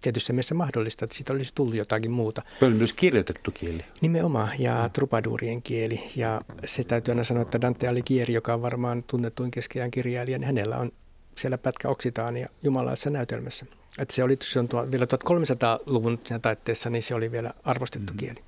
[0.00, 2.42] tietyssä mielessä mahdollista, että siitä olisi tullut jotakin muuta.
[2.58, 3.84] Se oli myös kirjoitettu kieli.
[4.00, 6.10] Nimenomaan, ja trubadurien kieli.
[6.16, 10.46] Ja se täytyy aina sanoa, että Dante Alighieri, joka on varmaan tunnetuin keskiajan kirjailija, niin
[10.46, 10.92] hänellä on
[11.36, 13.66] siellä pätkä oksitaania jumalaisessa näytelmässä.
[13.98, 18.16] Että se oli se on tuo, vielä 1300-luvun taitteessa, niin se oli vielä arvostettu mm.
[18.16, 18.38] kieli.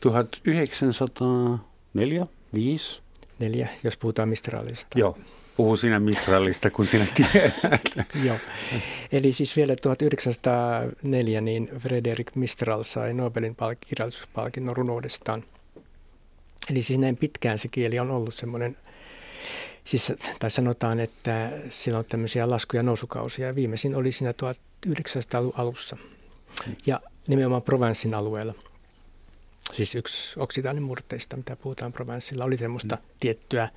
[0.00, 3.00] 1904, 5?
[3.38, 4.98] Neljä, jos puhutaan Mistralista.
[4.98, 5.18] Joo.
[5.56, 7.54] Puhu sinä Mistralista, kun sinä tiedät.
[8.24, 8.36] Joo.
[9.12, 15.44] Eli siis vielä 1904 niin Frederick Mistral sai Nobelin palk- kirjallisuuspalkinnon runoudestaan.
[16.70, 18.76] Eli siis näin pitkään se kieli on ollut semmoinen,
[19.84, 23.54] siis, tai sanotaan, että sillä on tämmöisiä lasku- ja nousukausia.
[23.54, 25.96] Viimeisin oli siinä 1900-luvun alussa.
[26.86, 28.54] Ja nimenomaan Provencein alueella.
[29.72, 33.02] Siis yksi oksitaalin murteista, mitä puhutaan Provenceilla, oli semmoista mm.
[33.20, 33.68] tiettyä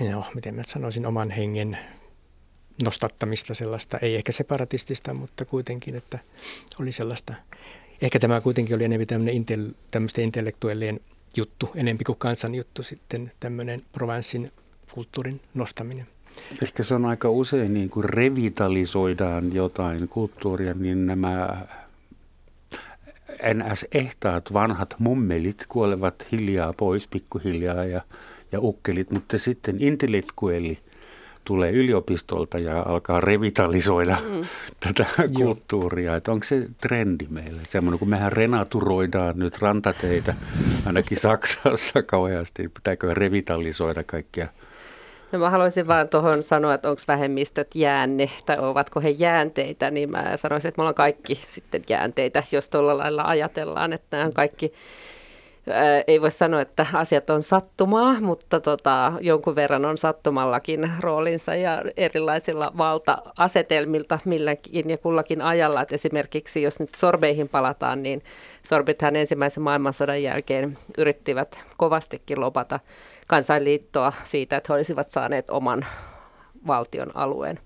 [0.12, 1.78] no, miten mä sanoisin, oman hengen
[2.84, 6.18] nostattamista sellaista, ei ehkä separatistista, mutta kuitenkin, että
[6.80, 7.34] oli sellaista.
[8.02, 11.00] ehkä tämä kuitenkin oli enemmän tämmöinen intel, tämmöisten intellektuellien
[11.36, 14.52] juttu, enempi kuin kansan juttu sitten tämmöinen Provencin
[14.94, 16.06] kulttuurin nostaminen.
[16.62, 21.66] Ehkä se on aika usein niin kuin revitalisoidaan jotain kulttuuria, niin nämä
[23.54, 28.02] NS-ehtaat vanhat mummelit kuolevat hiljaa pois pikkuhiljaa ja,
[28.56, 30.78] ja ukkelit, mutta sitten intellektuelli
[31.44, 34.44] tulee yliopistolta ja alkaa revitalisoida mm.
[34.86, 36.16] tätä kulttuuria.
[36.16, 37.62] Että onko se trendi meillä?
[37.68, 40.34] Semmoinen, kun mehän renaturoidaan nyt rantateitä,
[40.86, 44.48] ainakin Saksassa kauheasti, pitääkö revitalisoida kaikkia
[45.32, 50.10] No mä haluaisin vaan tuohon sanoa, että onko vähemmistöt jäänne tai ovatko he jäänteitä, niin
[50.10, 54.32] mä sanoisin, että me ollaan kaikki sitten jäänteitä, jos tuolla lailla ajatellaan, että nämä on
[54.32, 54.72] kaikki
[56.06, 61.82] ei voi sanoa, että asiat on sattumaa, mutta tota, jonkun verran on sattumallakin roolinsa ja
[61.96, 65.82] erilaisilla valta-asetelmilta milläkin ja kullakin ajalla.
[65.82, 68.22] Et esimerkiksi jos nyt sorbeihin palataan, niin
[68.62, 72.80] sorbithan ensimmäisen maailmansodan jälkeen yrittivät kovastikin lopata
[73.26, 75.86] kansainliittoa siitä, että he olisivat saaneet oman
[76.66, 77.58] valtion alueen.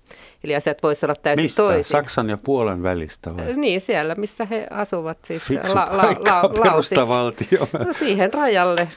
[0.43, 1.63] Eli asiat voisivat olla täysin Mistä?
[1.63, 1.91] toisin.
[1.91, 3.53] Saksan ja Puolan välistä vai?
[3.55, 5.17] Niin, siellä missä he asuvat.
[5.25, 7.67] Siis Fiksu la, la, la, valtio.
[7.85, 8.87] No siihen rajalle.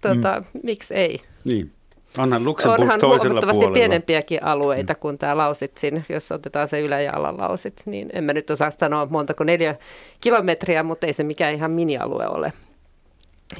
[0.00, 0.60] Tota, mm.
[0.62, 1.18] Miksi ei?
[1.44, 1.72] Niin.
[2.18, 3.74] Onhan Luxemburg Onhan toisella huomattavasti puolella.
[3.74, 4.98] pienempiäkin alueita mm.
[5.00, 7.82] kuin tämä Lausitsin, jos otetaan se ylä- ja alalausit.
[7.86, 9.76] Niin en mä nyt osaa sanoa montako neljä
[10.20, 12.52] kilometriä, mutta ei se mikään ihan minialue ole.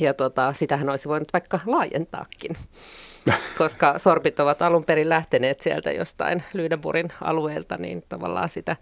[0.01, 2.57] Ja tota, sitähän olisi voinut vaikka laajentaakin,
[3.59, 8.77] koska sorbit ovat alun perin lähteneet sieltä jostain Lüneburgin alueelta, niin tavallaan sitä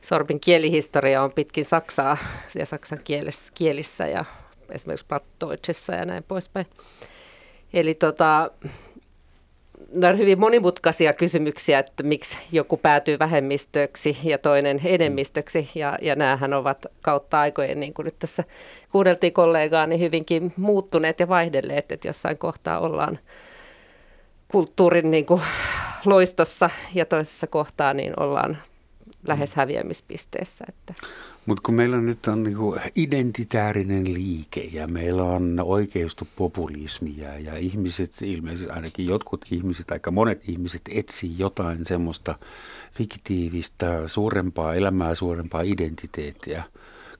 [0.00, 2.16] sorbin kielihistoria on pitkin Saksaa
[2.58, 4.24] ja saksan kielissä, kielissä ja
[4.70, 6.66] esimerkiksi Plattdeutschissa ja näin poispäin.
[7.72, 8.50] Eli tota,
[9.94, 15.70] ne on hyvin monimutkaisia kysymyksiä, että miksi joku päätyy vähemmistöksi ja toinen enemmistöksi.
[15.74, 18.44] Ja, ja näähän ovat kautta aikojen, niin kuin nyt tässä
[18.92, 23.18] kuunneltiin kollegaa, niin hyvinkin muuttuneet ja vaihdelleet, että jossain kohtaa ollaan
[24.48, 25.42] kulttuurin niin kuin
[26.04, 28.58] loistossa ja toisessa kohtaa niin ollaan
[29.28, 30.64] lähes häviämispisteessä.
[30.68, 30.94] Että.
[31.46, 38.70] Mutta kun meillä nyt on niinku identitäärinen liike ja meillä on oikeistopopulismia ja ihmiset, ilmeisesti
[38.70, 42.34] ainakin jotkut ihmiset, aika monet ihmiset etsii jotain semmoista
[42.92, 46.64] fiktiivistä, suurempaa elämää, suurempaa identiteettiä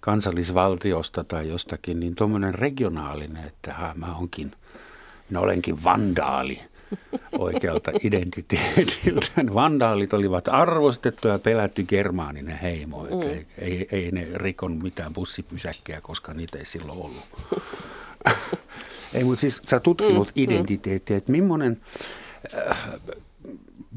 [0.00, 4.52] kansallisvaltiosta tai jostakin, niin tuommoinen regionaalinen, että ha, mä onkin,
[5.30, 6.60] minä olenkin vandaali–
[7.38, 9.54] oikealta identiteetiltä.
[9.54, 13.02] Vandaalit olivat arvostettu ja pelätty germaaninen heimo.
[13.02, 13.22] Mm.
[13.22, 17.24] Ei, ei, ei ne rikon mitään bussipysäkkiä, koska niitä ei silloin ollut.
[19.14, 20.42] ei, mutta siis sä tutkinut mm, mm.
[20.42, 21.80] identiteettiä, että millainen...
[22.54, 22.90] Äh,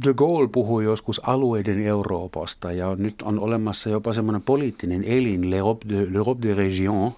[0.06, 5.89] De Gaulle puhui joskus alueiden Euroopasta ja nyt on olemassa jopa semmoinen poliittinen elin, l'Europe
[5.89, 7.12] de, l'Europe de Région,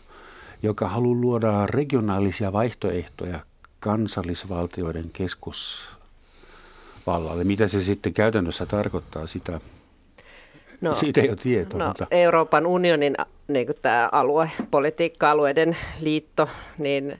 [0.63, 3.39] joka haluaa luoda regionaalisia vaihtoehtoja
[3.81, 7.43] kansallisvaltioiden keskusvallalle.
[7.43, 9.59] Mitä se sitten käytännössä tarkoittaa sitä?
[10.81, 11.79] No, Siitä ei ole tietoa.
[11.79, 12.07] No, mutta...
[12.11, 13.15] Euroopan unionin
[13.47, 17.19] niin tämä alue, politiikka-alueiden liitto, niin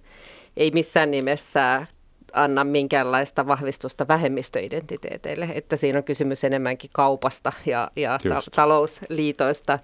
[0.58, 1.86] ei missään nimessä
[2.34, 9.80] anna minkäänlaista vahvistusta vähemmistöidentiteeteille, että siinä on kysymys enemmänkin kaupasta ja, ja ta- talousliitoista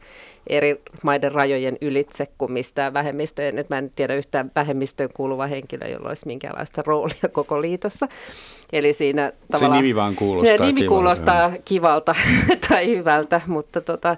[0.47, 3.55] eri maiden rajojen ylitse kuin mistään vähemmistöjen.
[3.55, 8.07] Nyt mä en tiedä yhtään vähemmistöön kuuluva henkilö, jolla olisi minkäänlaista roolia koko liitossa.
[8.73, 10.89] Eli siinä Se nimi vaan kuulostaa Nimi kivalta.
[10.95, 12.15] kuulostaa kivalta
[12.69, 14.17] tai hyvältä, mutta tota,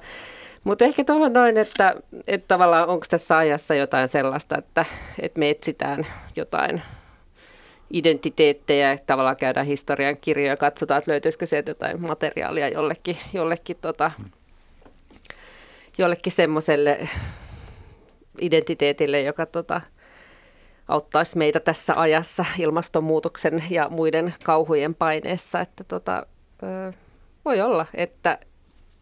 [0.63, 1.95] mutta ehkä tuohon noin, että,
[2.27, 4.85] että tavallaan onko tässä ajassa jotain sellaista, että,
[5.19, 6.81] että me etsitään jotain
[7.91, 14.11] identiteettejä, tavallaan käydään historian kirjoja ja katsotaan, että löytyisikö sieltä jotain materiaalia jollekin, jollekin, tota,
[15.97, 17.09] jollekin semmoiselle
[18.41, 19.81] identiteetille, joka tota,
[20.87, 25.61] auttaisi meitä tässä ajassa ilmastonmuutoksen ja muiden kauhujen paineessa.
[25.61, 26.25] Että tota,
[27.45, 28.39] voi olla, että,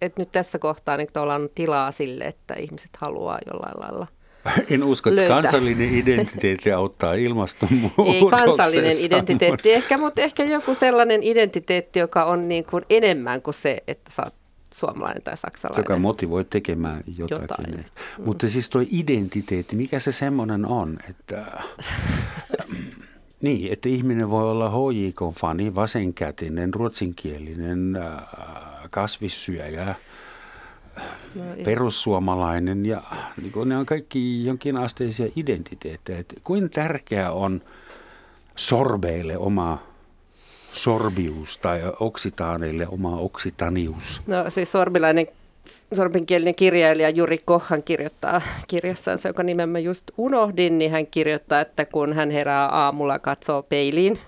[0.02, 4.08] että nyt tässä kohtaa niin on tilaa sille, että ihmiset haluaa jollain lailla
[4.70, 5.42] En usko, että löytää.
[5.42, 8.14] kansallinen identiteetti auttaa ilmastonmuutoksessa.
[8.14, 13.54] Ei kansallinen identiteetti ehkä, mutta ehkä joku sellainen identiteetti, joka on niin kuin enemmän kuin
[13.54, 14.34] se, että sä oot
[14.74, 15.80] suomalainen tai saksalainen.
[15.82, 17.42] Joka motivoi tekemään jotakin.
[17.42, 17.86] jotain.
[18.18, 18.26] Mm.
[18.26, 21.46] Mutta siis tuo identiteetti, mikä se semmoinen on, että...
[23.42, 28.24] Niin, että ihminen voi olla HJK-fani, vasenkätinen, ruotsinkielinen, äh,
[28.90, 29.96] kasvissyöjä,
[31.64, 33.02] perussuomalainen ja
[33.42, 36.20] niin kuin ne on kaikki jonkinasteisia identiteettejä.
[36.20, 37.62] Että kuinka tärkeää on
[38.56, 39.80] sorbeille oma
[40.74, 44.22] sorbius tai oksitaaneille oma oksitanius?
[44.28, 45.28] No siis sorbilainen
[45.94, 51.86] sormenkielinen kirjailija Juri Kohan kirjoittaa kirjassansa, jonka nimen mä just unohdin, niin hän kirjoittaa, että
[51.86, 54.20] kun hän herää aamulla katsoo peiliin,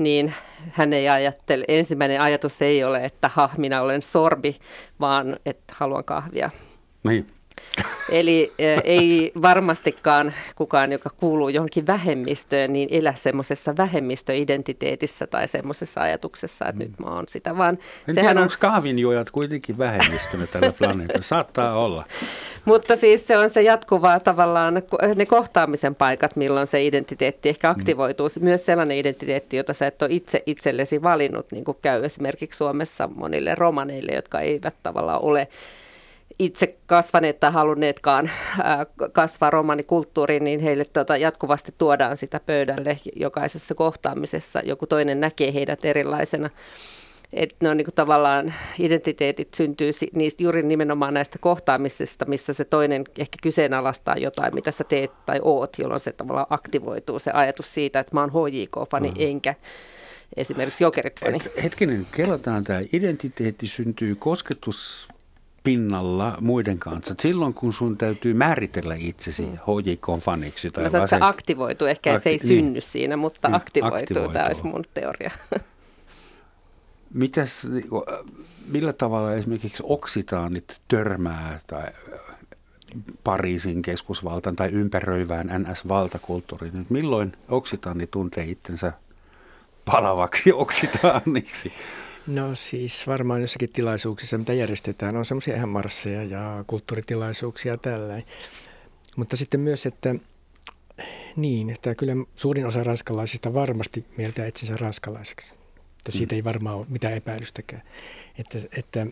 [0.00, 0.34] niin
[0.70, 4.56] hän ei ajattele, ensimmäinen ajatus ei ole, että ha, minä olen sorbi,
[5.00, 6.50] vaan että haluan kahvia.
[7.04, 7.26] Niin.
[8.08, 8.52] Eli
[8.84, 16.84] ei varmastikaan kukaan, joka kuuluu johonkin vähemmistöön, niin elä semmoisessa vähemmistöidentiteetissä tai semmoisessa ajatuksessa, että
[16.84, 16.88] mm.
[16.88, 18.42] nyt mä oon sitä, vaan en sehän tiedä, on...
[18.42, 21.22] onko kahvinjuojat kuitenkin vähemmistönä tällä planeetalla.
[21.22, 22.04] Saattaa olla.
[22.64, 24.82] Mutta siis se on se jatkuvaa tavallaan
[25.14, 27.72] ne kohtaamisen paikat, milloin se identiteetti ehkä mm.
[27.72, 28.28] aktivoituu.
[28.36, 28.44] Mm.
[28.44, 33.08] Myös sellainen identiteetti, jota sä et ole itse itsellesi valinnut, niin kuin käy esimerkiksi Suomessa
[33.14, 35.48] monille romaneille, jotka eivät tavallaan ole
[36.40, 38.30] itse kasvaneet tai halunneetkaan
[39.12, 44.60] kasvaa romanikulttuuriin, niin heille tuota jatkuvasti tuodaan sitä pöydälle jokaisessa kohtaamisessa.
[44.64, 46.50] Joku toinen näkee heidät erilaisena.
[47.32, 53.04] Että ne on niin tavallaan, identiteetit syntyy niistä juuri nimenomaan näistä kohtaamisista, missä se toinen
[53.18, 58.00] ehkä kyseenalaistaa jotain, mitä sä teet tai oot, jolloin se tavallaan aktivoituu se ajatus siitä,
[58.00, 59.14] että mä oon HJK-fani mm.
[59.18, 59.54] enkä
[60.36, 61.38] esimerkiksi Jokerit-fani.
[61.62, 65.08] Hetkinen, kelataan tämä identiteetti syntyy kosketus
[65.64, 67.14] pinnalla muiden kanssa.
[67.20, 69.52] Silloin kun sun täytyy määritellä itsesi mm.
[69.52, 70.70] HJK-faniksi.
[70.72, 72.48] Tai Mä se aktivoituu, ehkä Akti- se ei niin.
[72.48, 73.98] synny siinä, mutta niin, aktivoituu.
[73.98, 74.32] aktivoituu.
[74.32, 75.30] Tämä olisi mun teoria.
[77.14, 77.66] Mitäs,
[78.66, 81.86] millä tavalla esimerkiksi oksitaanit törmää tai
[83.24, 86.86] Pariisin keskusvaltaan tai ympäröivään NS-valtakulttuuriin?
[86.88, 88.92] Milloin oksitaani tuntee itsensä
[89.84, 91.72] palavaksi oksitaaniksi?
[92.30, 98.22] No siis varmaan jossakin tilaisuuksissa, mitä järjestetään, on semmoisia ihan marsseja ja kulttuuritilaisuuksia tällä.
[99.16, 100.14] Mutta sitten myös, että
[101.36, 105.54] niin, että kyllä suurin osa ranskalaisista varmasti mieltää itsensä ranskalaiseksi.
[105.98, 106.36] Että siitä mm.
[106.36, 107.82] ei varmaan ole mitään epäilystäkään.
[108.38, 109.06] Että, että,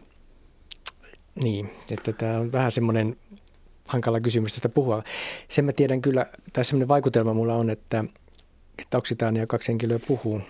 [1.42, 3.16] niin, että tämä on vähän semmoinen
[3.88, 5.02] hankala kysymys tästä puhua.
[5.48, 8.04] Sen mä tiedän kyllä, tai semmoinen vaikutelma mulla on, että,
[8.78, 10.40] että Oksitaania kaksi henkilöä puhuu.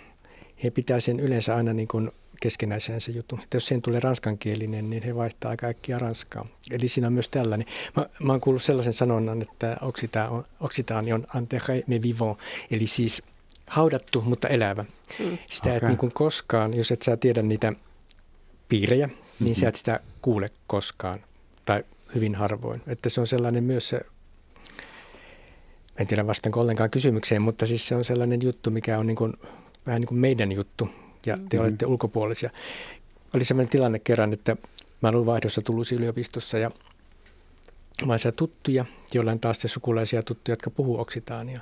[0.64, 3.38] He pitää sen yleensä aina niin kuin keskenäiseen se juttu.
[3.42, 6.46] Että jos siihen tulee ranskankielinen, niin he vaihtaa aika äkkiä ranskaa.
[6.70, 7.66] Eli siinä on myös tällainen.
[7.96, 9.76] Mä, mä oon kuullut sellaisen sanonnan, että
[10.60, 12.38] oksitaani on enterré mais vivant,
[12.70, 13.22] eli siis
[13.66, 14.84] haudattu, mutta elävä.
[15.18, 15.38] Mm.
[15.48, 15.76] Sitä okay.
[15.76, 17.72] et niin kuin koskaan, jos et sä tiedä niitä
[18.68, 19.54] piirejä, niin mm-hmm.
[19.54, 21.20] sä et sitä kuule koskaan,
[21.64, 22.82] tai hyvin harvoin.
[22.86, 24.00] Että se on sellainen myös se,
[25.98, 29.32] en tiedä vastaanko ollenkaan kysymykseen, mutta siis se on sellainen juttu, mikä on niin kuin,
[29.86, 30.88] vähän niin kuin meidän juttu,
[31.28, 31.60] ja te mm-hmm.
[31.60, 32.50] olette ulkopuolisia.
[33.34, 34.56] Oli sellainen tilanne kerran, että
[35.00, 36.70] mä olin vaihdossa Tulusi yliopistossa ja
[38.06, 41.60] mä olin tuttuja, joilla on taas sukulaisia tuttuja, jotka puhuu oksitaania.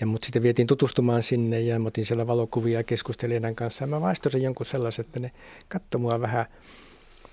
[0.00, 3.82] Ja mut sitten vietiin tutustumaan sinne ja mä otin siellä valokuvia ja keskustelin kanssa.
[3.84, 5.32] Ja mä vaistosin jonkun sellaisen, että ne
[5.68, 6.46] katsoi mua vähän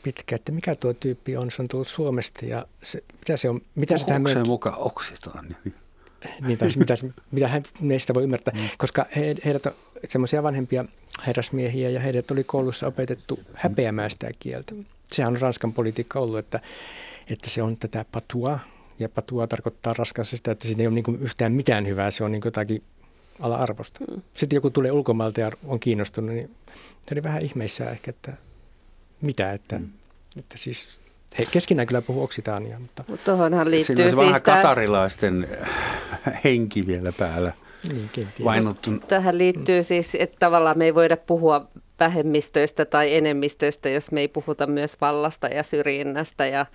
[0.04, 3.62] pitkään, että mikä tuo tyyppi on, se on tullut Suomesta ja se, mitä se on,
[3.76, 5.58] mitä se tähän mukaan oksitaania?
[6.48, 6.94] niin, tai mitä,
[7.32, 8.70] mitä hän meistä voi ymmärtää, mm.
[8.78, 9.74] koska he, heidät on
[10.08, 10.86] semmoisia vanhempia
[11.28, 14.76] herrasmiehiä ja heidät oli koulussa opetettu häpeämään sitä kieltä.
[15.12, 16.60] Sehän on Ranskan politiikka ollut, että,
[17.30, 18.60] että se on tätä patua,
[19.00, 22.32] ja patua tarkoittaa Ranskassa sitä, että siinä ei ole niin yhtään mitään hyvää, se on
[22.32, 22.84] niin jotakin
[23.40, 24.00] ala-arvosta.
[24.12, 24.22] Mm.
[24.34, 26.56] Sitten joku tulee ulkomailta ja on kiinnostunut, niin
[27.08, 28.34] se oli vähän ihmeissään ehkä, että
[29.22, 29.90] mitä, että, mm.
[30.38, 31.00] että siis
[31.40, 32.80] he keskenään kyllä puhuu oksitaania.
[32.80, 34.58] Mutta Mut tuohonhan liittyy Siinä siis vähän tämä...
[34.58, 35.48] katarilaisten
[36.44, 37.54] henki vielä päällä.
[37.94, 38.10] Niin,
[39.08, 41.68] Tähän liittyy siis, että tavallaan me ei voida puhua
[42.00, 46.66] vähemmistöistä tai enemmistöistä, jos me ei puhuta myös vallasta ja syrjinnästä ja,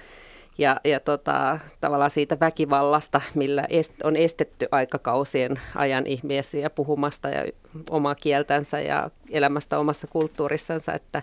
[0.58, 7.44] ja, ja tota, tavallaan siitä väkivallasta, millä est, on estetty aikakausien ajan ihmisiä puhumasta ja
[7.90, 11.22] omaa kieltänsä ja elämästä omassa kulttuurissansa, että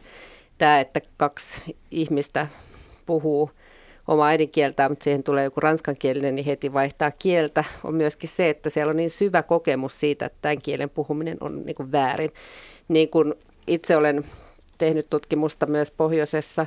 [0.58, 2.48] tämä, että kaksi ihmistä
[3.06, 3.52] puhuu
[4.08, 8.70] omaa äidinkieltään, mutta siihen tulee joku ranskankielinen, niin heti vaihtaa kieltä, on myöskin se, että
[8.70, 12.32] siellä on niin syvä kokemus siitä, että tämän kielen puhuminen on niin kuin väärin.
[12.88, 13.34] Niin kuin
[13.68, 14.24] itse olen
[14.78, 16.66] tehnyt tutkimusta myös pohjoisessa,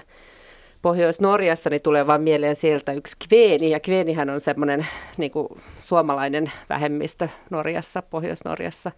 [0.83, 5.33] Pohjois-Norjassa, niin tulee vain mieleen sieltä yksi kveeni, ja kveenihän on semmoinen niin
[5.79, 8.93] suomalainen vähemmistö Norjassa, Pohjois-Norjassa.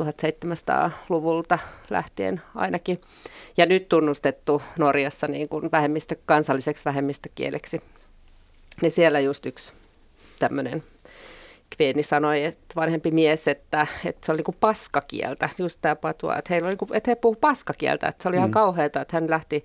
[0.00, 1.58] 1700-luvulta
[1.90, 3.00] lähtien ainakin.
[3.56, 7.80] Ja nyt tunnustettu Norjassa niin kuin vähemmistö, kansalliseksi vähemmistökieleksi.
[8.82, 9.72] Niin siellä just yksi
[10.38, 10.82] tämmöinen
[11.76, 16.36] Kveeni sanoi, että vanhempi mies, että, että se oli niin kuin paskakieltä, just tämä patua,
[16.36, 18.38] että, heillä oli, niin kuin, että he puhuivat paskakieltä, että se oli mm.
[18.38, 19.64] ihan kauheata, että hän lähti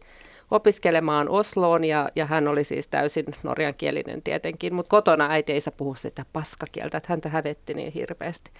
[0.51, 5.73] opiskelemaan Osloon ja, ja hän oli siis täysin norjankielinen tietenkin, mutta kotona äiti ei saa
[5.77, 8.51] puhua sitä paskakieltä, että häntä hävetti niin hirveästi.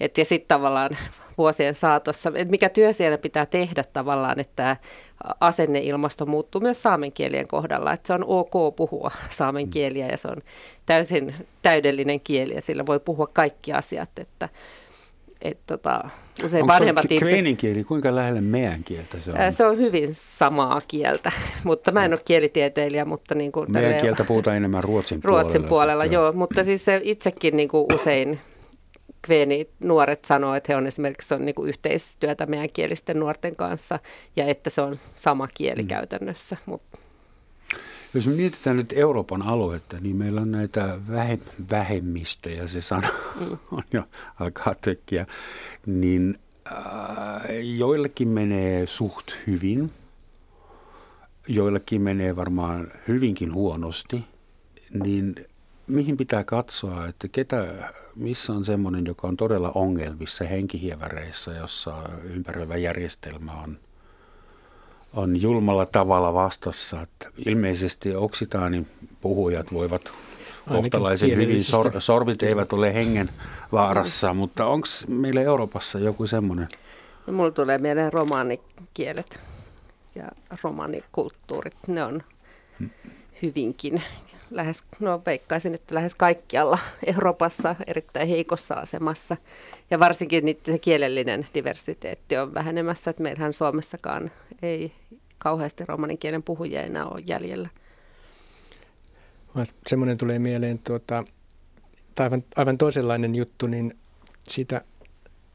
[0.00, 0.96] Et ja sitten tavallaan
[1.38, 4.76] vuosien saatossa, että mikä työ siellä pitää tehdä tavallaan, että
[5.40, 9.70] asenneilmasto muuttuu myös saamen kielien kohdalla, että se on ok puhua saamen mm.
[9.70, 10.36] kieliä ja se on
[10.86, 14.48] täysin täydellinen kieli ja sillä voi puhua kaikki asiat, että
[15.42, 16.10] et tota,
[16.44, 17.58] usein Onko vanhemmat se ihmiset...
[17.58, 19.52] kieli, kuinka lähellä meidän kieltä se on?
[19.52, 21.32] Se on hyvin samaa kieltä,
[21.64, 23.72] mutta mä en ole kielitieteilijä, mutta niin kuin...
[23.72, 25.40] Meidän kieltä puhutaan enemmän ruotsin puolella.
[25.42, 26.24] Ruotsin puolella, joo.
[26.24, 28.40] joo, mutta siis se itsekin niin kuin usein
[29.22, 33.98] kveeni nuoret sanoo, että he on esimerkiksi on niin kuin yhteistyötä meidän kielisten nuorten kanssa
[34.36, 35.88] ja että se on sama kieli mm.
[35.88, 36.56] käytännössä.
[36.66, 36.98] Mutta
[38.14, 40.98] jos me mietitään nyt Euroopan aluetta, niin meillä on näitä
[41.70, 43.08] vähemmistöjä, se sana
[43.40, 43.58] mm.
[43.70, 44.02] on jo
[44.40, 45.26] alkaa tökkiä,
[45.86, 46.38] niin
[46.72, 46.76] äh,
[47.76, 49.90] joillekin menee suht hyvin,
[51.48, 54.24] joillekin menee varmaan hyvinkin huonosti,
[55.04, 55.34] niin
[55.86, 62.76] mihin pitää katsoa, että ketä, missä on semmoinen, joka on todella ongelmissa henkihieväreissä, jossa ympäröivä
[62.76, 63.78] järjestelmä on–
[65.12, 67.02] on julmalla tavalla vastassa.
[67.02, 68.86] Että ilmeisesti oksitaanin
[69.20, 70.12] puhujat voivat
[70.68, 73.30] kohtalaisen hyvin, sor, sorvit eivät ole hengen
[73.72, 74.36] vaarassa, mm.
[74.36, 76.68] mutta onko meillä Euroopassa joku semmoinen?
[77.26, 79.40] No, mulla tulee mieleen romaanikielet
[80.14, 80.24] ja
[80.62, 82.22] romanikulttuurit, ne on
[82.78, 82.90] hmm.
[83.42, 84.02] hyvinkin
[84.50, 89.36] lähes, no veikkaisin, että lähes kaikkialla Euroopassa erittäin heikossa asemassa.
[89.90, 94.30] Ja varsinkin niiden se kielellinen diversiteetti on vähenemässä, että meillähän Suomessakaan
[94.62, 94.92] ei
[95.38, 97.68] kauheasti romanin kielen puhujia enää ole jäljellä.
[99.86, 101.24] Semmoinen tulee mieleen, tuota,
[102.18, 103.98] aivan, aivan toisenlainen juttu, niin
[104.48, 104.80] siitä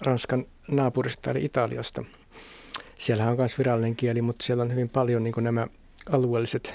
[0.01, 2.03] Ranskan naapurista eli Italiasta.
[2.97, 5.67] Siellä on myös virallinen kieli, mutta siellä on hyvin paljon niin nämä
[6.11, 6.73] alueelliset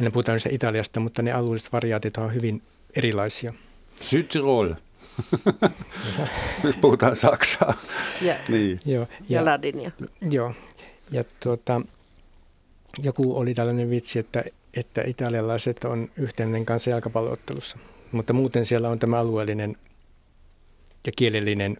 [0.00, 2.62] aina puhutaan se Italiasta, mutta ne alueelliset variaatit ovat hyvin
[2.96, 3.52] erilaisia.
[4.02, 4.74] Südtirol.
[6.64, 7.74] Nyt puhutaan Saksaa.
[8.22, 8.78] Ja, niin.
[8.84, 9.90] joo, ja, ja Ladinia.
[10.30, 10.54] Joo.
[11.10, 11.80] Ja tuota,
[13.02, 17.78] joku oli tällainen vitsi, että, että italialaiset on yhteinen kanssa jalkapalloottelussa.
[18.12, 19.76] Mutta muuten siellä on tämä alueellinen
[21.06, 21.76] ja kielellinen,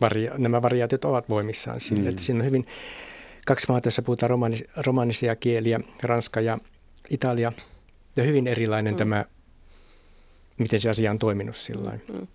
[0.00, 2.00] varia- nämä variaatiot ovat voimissaan siinä.
[2.00, 2.08] Niin.
[2.08, 2.66] Että siinä on hyvin
[3.46, 6.58] kaksi maata, joissa puhutaan romanis- romanisia kieliä, ranska ja
[7.10, 7.52] Italia
[8.16, 8.98] ja hyvin erilainen mm.
[8.98, 9.24] tämä,
[10.58, 12.26] miten se asia on toiminut sillä mm.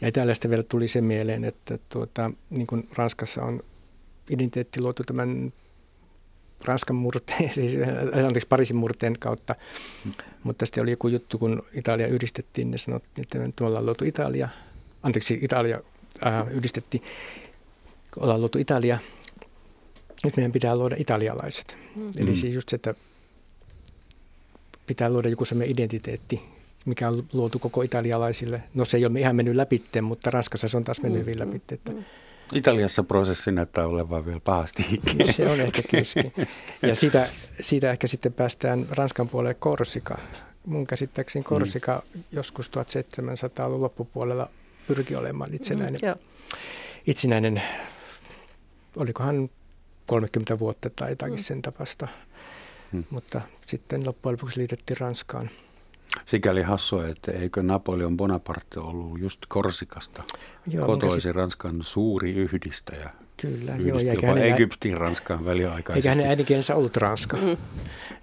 [0.00, 3.64] Ja Italiasta vielä tuli se mieleen, että tuota, niin kuin Ranskassa on
[4.30, 5.52] identiteetti luotu tämän
[6.64, 7.72] Ranskan murteen, siis
[8.26, 9.54] anteeksi Pariisin murteen kautta,
[10.04, 10.12] mm.
[10.42, 14.48] mutta sitten oli joku juttu, kun Italia yhdistettiin, ne sanottiin, että me ollaan luotu Italia,
[15.02, 15.80] anteeksi Italia
[16.20, 17.02] ää, yhdistettiin,
[18.16, 18.98] ollaan luotu Italia,
[20.24, 21.76] nyt meidän pitää luoda italialaiset.
[21.96, 22.06] Mm.
[22.16, 22.94] Eli siis just se, että
[24.86, 26.42] pitää luoda joku sellainen identiteetti,
[26.84, 28.62] mikä on luotu koko italialaisille.
[28.74, 31.62] No se ei ole ihan mennyt läpi, mutta Ranskassa se on taas mennyt hyvin läpi.
[31.72, 31.92] Että
[32.52, 35.00] Italiassa prosessi näyttää olevan vielä pahasti
[35.36, 36.32] Se on ehkä kesken.
[36.82, 37.28] Ja siitä,
[37.60, 40.18] siitä ehkä sitten päästään Ranskan puolelle Korsika.
[40.66, 42.24] Mun käsittääkseni Korsika mm.
[42.32, 44.48] joskus 1700-luvun loppupuolella
[44.88, 46.00] pyrki olemaan itsenäinen.
[46.02, 46.14] Mm,
[47.06, 47.62] itsenäinen,
[48.96, 49.50] olikohan
[50.06, 51.42] 30 vuotta tai jotakin mm.
[51.42, 52.08] sen tapasta.
[52.92, 53.04] Hmm.
[53.10, 55.50] Mutta sitten loppujen lopuksi liitettiin Ranskaan.
[56.26, 60.22] Sikäli hassua, että eikö Napoleon Bonaparte ollut just Korsikasta
[60.66, 61.36] joo, kotoisin sit...
[61.36, 63.10] Ranskan suuri yhdistäjä.
[63.42, 63.98] Kyllä, joo.
[63.98, 66.08] Eikä jopa hänen, Egyptiin Ranskaan väliaikaisesti.
[66.08, 67.36] Eikä hänen äidinkielensä ollut Ranska.
[67.36, 67.56] Mm.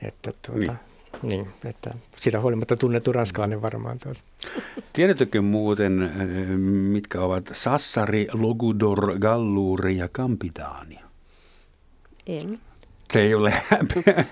[0.01, 0.79] Että, tuota, niin.
[1.23, 3.99] Niin, että sitä huolimatta tunnettu ranskalainen varmaan.
[3.99, 4.19] Tuota.
[4.93, 10.99] Tiedättekö muuten, eh, mitkä ovat Sassari, Logudor, Galluri ja Campidaani?
[12.27, 12.59] En.
[13.11, 14.25] Se ei ole häpeä.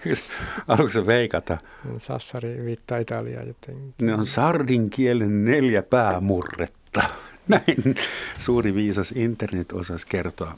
[0.68, 1.58] Haluatko veikata?
[1.98, 3.94] Sassari viittaa Italiaa jotenkin.
[4.02, 7.04] Ne on sardin kielen neljä päämurretta.
[7.48, 7.96] Näin
[8.38, 10.58] suuri viisas internet osasi kertoa.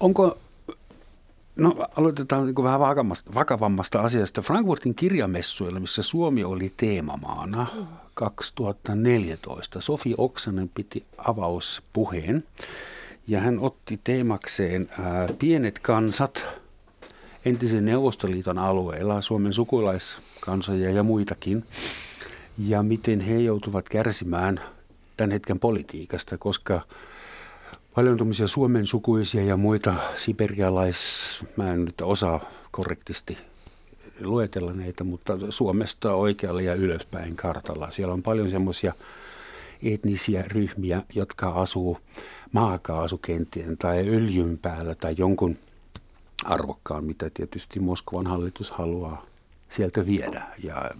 [0.00, 0.38] Onko,
[1.56, 4.42] no aloitetaan niin vähän vakavammasta, vakavammasta asiasta.
[4.42, 7.66] Frankfurtin kirjamessuilla, missä Suomi oli teemamaana
[8.14, 12.44] 2014, Sofi Oksanen piti avauspuheen
[13.26, 16.44] ja hän otti teemakseen ää, pienet kansat
[17.44, 21.62] entisen Neuvostoliiton alueella, Suomen sukulaiskansoja ja muitakin,
[22.58, 24.60] ja miten he joutuvat kärsimään
[25.16, 26.80] tämän hetken politiikasta, koska
[27.94, 31.00] paljon tuommoisia Suomen sukuisia ja muita siberialais,
[31.56, 33.38] mä en nyt osaa korrektisti
[34.20, 37.90] luetella näitä, mutta Suomesta oikealle ja ylöspäin kartalla.
[37.90, 38.94] Siellä on paljon semmoisia
[39.84, 41.98] etnisiä ryhmiä, jotka asuu
[42.52, 45.56] maakaasukenttien tai öljyn päällä tai jonkun
[46.44, 49.26] arvokkaan, mitä tietysti Moskovan hallitus haluaa
[49.68, 50.42] sieltä viedä.
[50.62, 50.90] Ja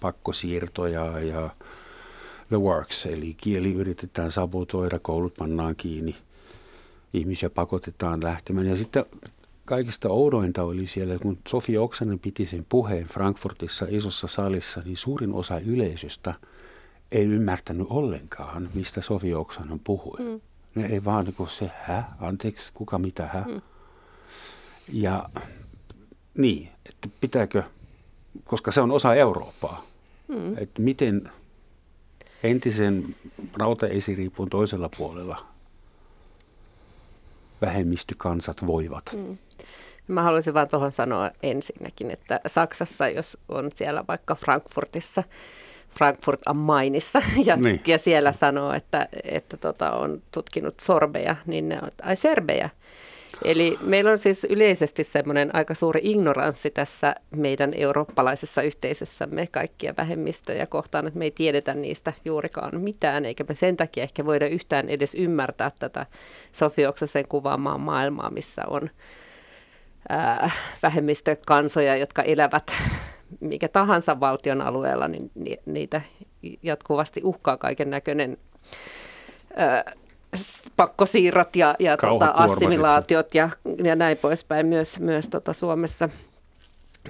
[0.00, 1.50] pakkosiirtoja ja
[2.48, 6.16] the works, eli kieli yritetään sabotoida, koulut pannaan kiinni,
[7.12, 8.66] ihmisiä pakotetaan lähtemään.
[8.66, 9.04] Ja sitten
[9.64, 15.32] kaikista oudointa oli siellä, kun Sofia Oksanen piti sen puheen Frankfurtissa isossa salissa, niin suurin
[15.32, 16.34] osa yleisöstä
[17.12, 20.18] ei ymmärtänyt ollenkaan, mistä Sofia Oksanen puhui.
[20.18, 20.40] Mm.
[20.74, 23.44] Ne ei vaan niin kuin se, hä, anteeksi, kuka mitä, hä.
[23.48, 23.60] Mm.
[24.92, 25.28] Ja
[26.38, 27.62] niin, että pitääkö,
[28.44, 29.84] koska se on osa Eurooppaa,
[30.28, 30.58] mm.
[30.58, 31.30] että miten
[32.42, 33.16] entisen
[33.56, 35.46] rautaesiriipun toisella puolella
[37.60, 39.04] vähemmistökansat voivat.
[39.12, 39.38] Mm.
[40.08, 45.22] Mä haluaisin vaan tuohon sanoa ensinnäkin, että Saksassa, jos on siellä vaikka Frankfurtissa,
[45.98, 47.80] Frankfurt am Mainissa ja, niin.
[47.86, 52.68] ja siellä sanoo, että, että tota, on tutkinut sorbeja, niin ne on, ai serbeja.
[53.44, 60.66] Eli meillä on siis yleisesti semmoinen aika suuri ignoranssi tässä meidän eurooppalaisessa yhteisössämme kaikkia vähemmistöjä
[60.66, 64.88] kohtaan, että me ei tiedetä niistä juurikaan mitään, eikä me sen takia ehkä voida yhtään
[64.88, 66.06] edes ymmärtää tätä
[66.52, 68.90] Sofi Oksasen kuvaamaa maailmaa, missä on
[70.08, 70.50] ää,
[70.82, 72.72] vähemmistökansoja, jotka elävät
[73.40, 75.30] mikä tahansa valtion alueella, niin
[75.66, 76.00] niitä
[76.62, 78.36] jatkuvasti uhkaa kaiken näköinen
[80.76, 83.50] pakkosiirrot ja, ja tota, assimilaatiot ja,
[83.84, 86.08] ja näin poispäin myös, myös tota Suomessa.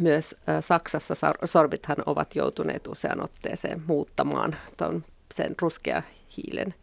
[0.00, 1.14] Myös ä, Saksassa
[1.44, 5.04] sorbithan ovat joutuneet usean otteeseen muuttamaan ton,
[5.34, 6.02] sen ruskea
[6.36, 6.74] hiilen.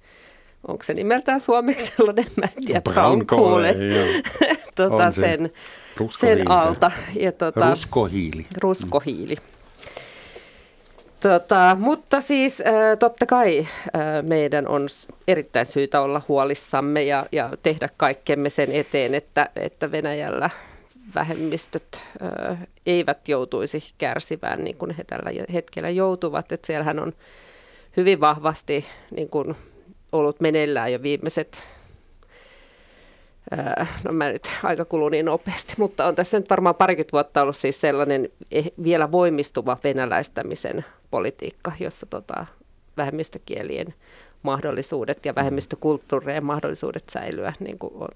[0.68, 3.62] Onko se nimeltään suomeksi sellainen, mä en tiedä, brown coal,
[4.90, 5.52] tota, sen,
[6.20, 6.92] sen alta.
[7.16, 8.46] Ja, tota, ruskohiili.
[8.62, 9.36] Ruskohiili.
[11.20, 12.64] Tota, mutta siis
[13.00, 13.68] totta kai
[14.22, 14.88] meidän on
[15.28, 20.50] erittäin syytä olla huolissamme ja, ja tehdä kaikkemme sen eteen, että, että Venäjällä
[21.16, 22.56] vähemmistöt ö,
[22.86, 26.52] eivät joutuisi kärsivään niin kuin he tällä hetkellä joutuvat.
[26.52, 27.14] Että siellähän on
[27.98, 29.56] hyvin vahvasti niin kuin
[30.12, 31.64] ollut meneillään jo viimeiset
[34.04, 37.58] no mä nyt aika kuluu niin nopeasti, mutta on tässä nyt varmaan parikymmentä vuotta ollut
[37.58, 42.46] siis sellainen eh, vielä voimistuva venäläistämisen politiikka, jossa tota,
[42.98, 43.94] vähemmistökielien
[44.44, 48.08] mahdollisuudet ja vähemmistökulttuurien mahdollisuudet säilyä niin kuin on,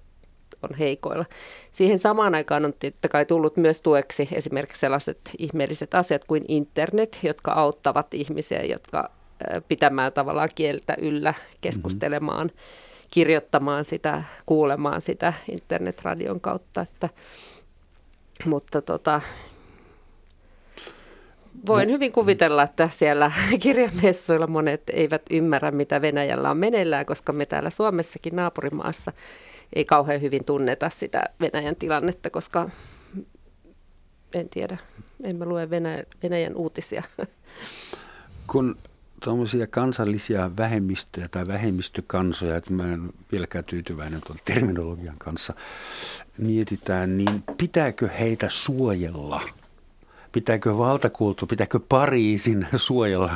[0.63, 1.25] on heikoilla.
[1.71, 7.19] Siihen samaan aikaan on tietysti kai tullut myös tueksi esimerkiksi sellaiset ihmeelliset asiat kuin internet,
[7.23, 9.11] jotka auttavat ihmisiä, jotka
[9.67, 12.47] pitämään tavallaan kieltä yllä, keskustelemaan.
[12.47, 12.82] Mm-hmm
[13.13, 16.81] kirjoittamaan sitä, kuulemaan sitä internetradion kautta.
[16.81, 17.09] Että,
[18.45, 19.21] mutta tota,
[21.67, 23.31] voin hyvin kuvitella, että siellä
[23.63, 29.11] kirjamessuilla monet eivät ymmärrä, mitä Venäjällä on meneillään, koska me täällä Suomessakin naapurimaassa
[29.75, 32.69] ei kauhean hyvin tunneta sitä Venäjän tilannetta, koska
[34.33, 34.77] en tiedä,
[35.23, 37.03] emme lue Venäjän, Venäjän uutisia.
[38.51, 38.77] Kun
[39.23, 45.53] tuommoisia kansallisia vähemmistöjä tai vähemmistökansoja, että mä en vieläkään tyytyväinen tuon terminologian kanssa,
[46.37, 49.41] mietitään, niin pitääkö heitä suojella?
[50.31, 53.35] Pitääkö valtakulttu, pitääkö Pariisin suojella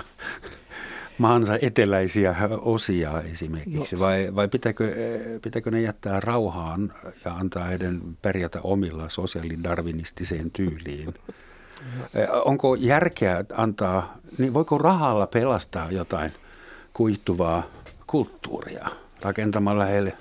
[1.18, 4.96] maansa eteläisiä osia esimerkiksi, no, vai, vai pitääkö,
[5.42, 6.94] pitääkö ne jättää rauhaan
[7.26, 11.14] ja antaa heidän pärjätä omilla sosiaalidarwinistiseen tyyliin?
[12.46, 16.32] Onko järkeä antaa, niin voiko rahalla pelastaa jotain
[16.94, 17.64] kuihtuvaa
[18.08, 18.88] kulttuuria
[19.22, 20.14] rakentamalla heille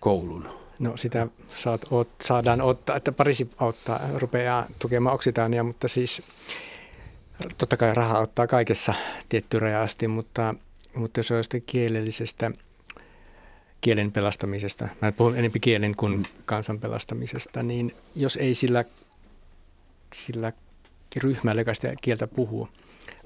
[0.00, 0.48] koulun?
[0.78, 6.22] No sitä saat, oot, saadaan ottaa, että Pariisi auttaa, rupeaa tukemaan Oksitaania, mutta siis
[7.58, 8.94] totta kai raha ottaa kaikessa
[9.28, 10.54] tietty raja asti, mutta,
[10.94, 12.50] mutta jos on kielellisestä
[13.80, 18.84] kielen pelastamisesta, mä puhun enemmän kielen kuin kansan pelastamisesta, niin jos ei sillä
[20.12, 20.52] sillä
[21.22, 22.68] ryhmällä, joka sitä kieltä puhuu,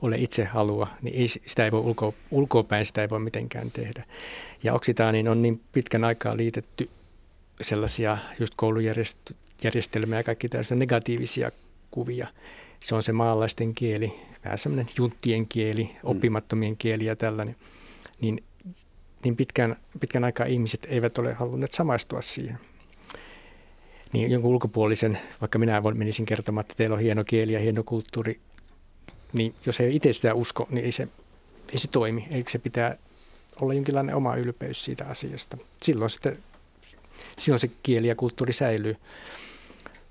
[0.03, 4.05] ole itse halua, niin ei, sitä ei voi ulko, ulkopäin, sitä ei voi mitenkään tehdä.
[4.62, 6.91] Ja Oksitaaniin on niin pitkän aikaa liitetty
[7.61, 11.51] sellaisia just koulujärjestelmiä ja kaikki tällaisia negatiivisia
[11.91, 12.28] kuvia.
[12.81, 14.12] Se on se maalaisten kieli,
[14.45, 15.99] vähän semmoinen junttien kieli, mm.
[16.03, 17.57] oppimattomien kieli ja tällainen.
[18.20, 18.45] Niin,
[19.24, 22.59] niin pitkän, pitkän aikaa ihmiset eivät ole halunneet samaistua siihen
[24.13, 28.41] niin jonkun ulkopuolisen, vaikka minä menisin kertomaan, että teillä on hieno kieli ja hieno kulttuuri,
[29.33, 31.09] niin jos ei itse sitä usko, niin ei se,
[31.73, 32.29] ei se toimi.
[32.35, 32.97] Eikö se pitää
[33.61, 35.57] olla jonkinlainen oma ylpeys siitä asiasta.
[35.83, 36.39] Silloin, sitten,
[37.39, 38.97] silloin se kieli ja kulttuuri säilyy,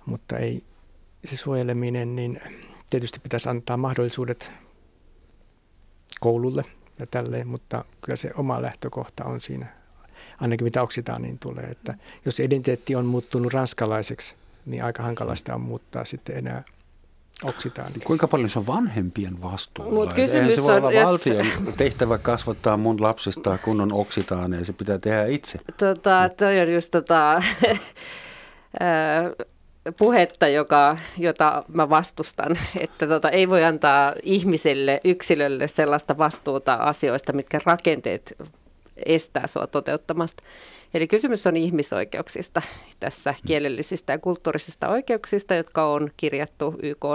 [0.05, 0.63] mutta ei
[1.25, 2.41] se suojeleminen, niin
[2.89, 4.51] tietysti pitäisi antaa mahdollisuudet
[6.19, 6.63] koululle
[6.99, 9.78] ja tälleen, mutta kyllä se oma lähtökohta on siinä
[10.41, 11.63] ainakin mitä oksitaaniin tulee.
[11.63, 11.95] Että
[12.25, 16.63] jos identiteetti on muuttunut ranskalaiseksi, niin aika hankalasta on muuttaa sitten enää
[17.43, 17.99] oksitaaniksi.
[17.99, 19.93] Kuinka paljon se on vanhempien vastuulla?
[19.93, 21.45] Mut kysymys se voi on, olla jos- valtion
[21.77, 25.59] tehtävä kasvattaa mun lapsista kunnon oksitaaneja, se pitää tehdä itse.
[25.77, 27.41] Tota, toi on just tota,
[29.99, 37.33] puhetta, joka, jota mä vastustan, että tota, ei voi antaa ihmiselle, yksilölle sellaista vastuuta asioista,
[37.33, 38.35] mitkä rakenteet
[39.05, 40.43] estää sua toteuttamasta.
[40.93, 42.61] Eli kysymys on ihmisoikeuksista
[42.99, 47.05] tässä, kielellisistä ja kulttuurisista oikeuksista, jotka on kirjattu YK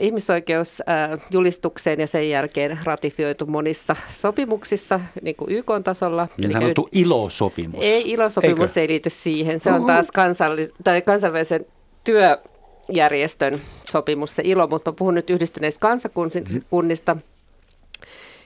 [0.00, 6.28] ihmisoikeusjulistukseen ja sen jälkeen ratifioitu monissa sopimuksissa niin kuin YK-tasolla.
[6.38, 7.84] Niin sanottu ILO-sopimus.
[7.84, 8.80] ei, ilosopimus Eikö?
[8.80, 9.60] ei liity siihen.
[9.60, 11.66] Se on taas kansallis- tai kansainvälisen
[12.04, 13.60] työjärjestön
[13.90, 17.16] sopimus, se ilo, mutta mä puhun nyt yhdistyneistä kansakunnista.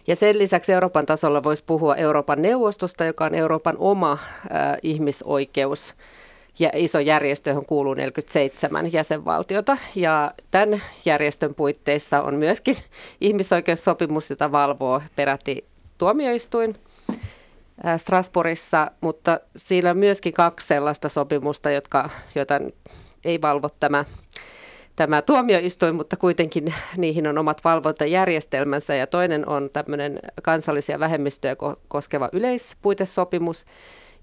[0.07, 4.19] Ja sen lisäksi Euroopan tasolla voisi puhua Euroopan neuvostosta, joka on Euroopan oma äh,
[4.83, 5.95] ihmisoikeus
[6.59, 9.79] ja iso järjestö, johon kuuluu 47 jäsenvaltiota.
[9.95, 12.77] Ja tämän järjestön puitteissa on myöskin
[13.21, 15.65] ihmisoikeussopimus, jota valvoo peräti
[15.99, 16.75] tuomioistuin
[17.85, 22.61] ää, Strasbourgissa, mutta siinä on myöskin kaksi sellaista sopimusta, jotka, joita
[23.25, 24.05] ei valvo tämä,
[24.97, 28.95] tämä tuomioistuin, mutta kuitenkin niihin on omat valvontajärjestelmänsä.
[28.95, 33.65] Ja toinen on tämmöinen kansallisia vähemmistöjä ko- koskeva yleispuitesopimus,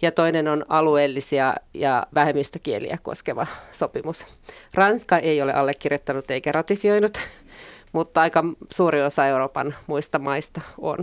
[0.02, 4.26] ja toinen on alueellisia ja vähemmistökieliä koskeva sopimus.
[4.74, 7.18] Ranska ei ole allekirjoittanut eikä ratifioinut,
[7.94, 8.44] mutta aika
[8.74, 10.98] suuri osa Euroopan muista maista on.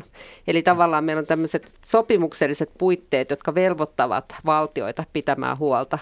[0.47, 5.99] Eli tavallaan meillä on tämmöiset sopimukselliset puitteet, jotka velvoittavat valtioita pitämään huolta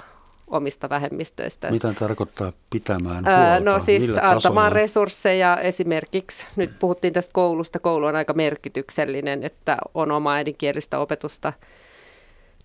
[0.51, 1.71] omista vähemmistöistä.
[1.71, 3.31] Mitä tarkoittaa pitämään huolta?
[3.31, 4.71] Ää, no siis Millä antamaan tasolla?
[4.71, 11.53] resursseja esimerkiksi, nyt puhuttiin tästä koulusta, koulu on aika merkityksellinen, että on oma äidinkielistä opetusta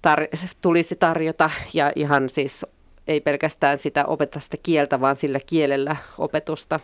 [0.08, 2.66] tar- tulisi tarjota ja ihan siis
[3.08, 6.80] ei pelkästään sitä opeta sitä kieltä, vaan sillä kielellä opetusta,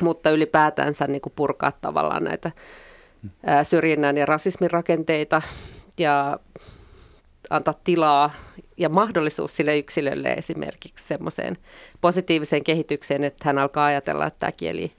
[0.00, 2.50] mutta ylipäätänsä niin kuin purkaa tavallaan näitä
[3.62, 5.42] syrjinnän ja rasismin rakenteita
[5.98, 6.38] ja
[7.52, 8.30] antaa tilaa
[8.76, 11.56] ja mahdollisuus sille yksilölle esimerkiksi semmoiseen
[12.00, 14.92] positiiviseen kehitykseen, että hän alkaa ajatella, että tämä kieli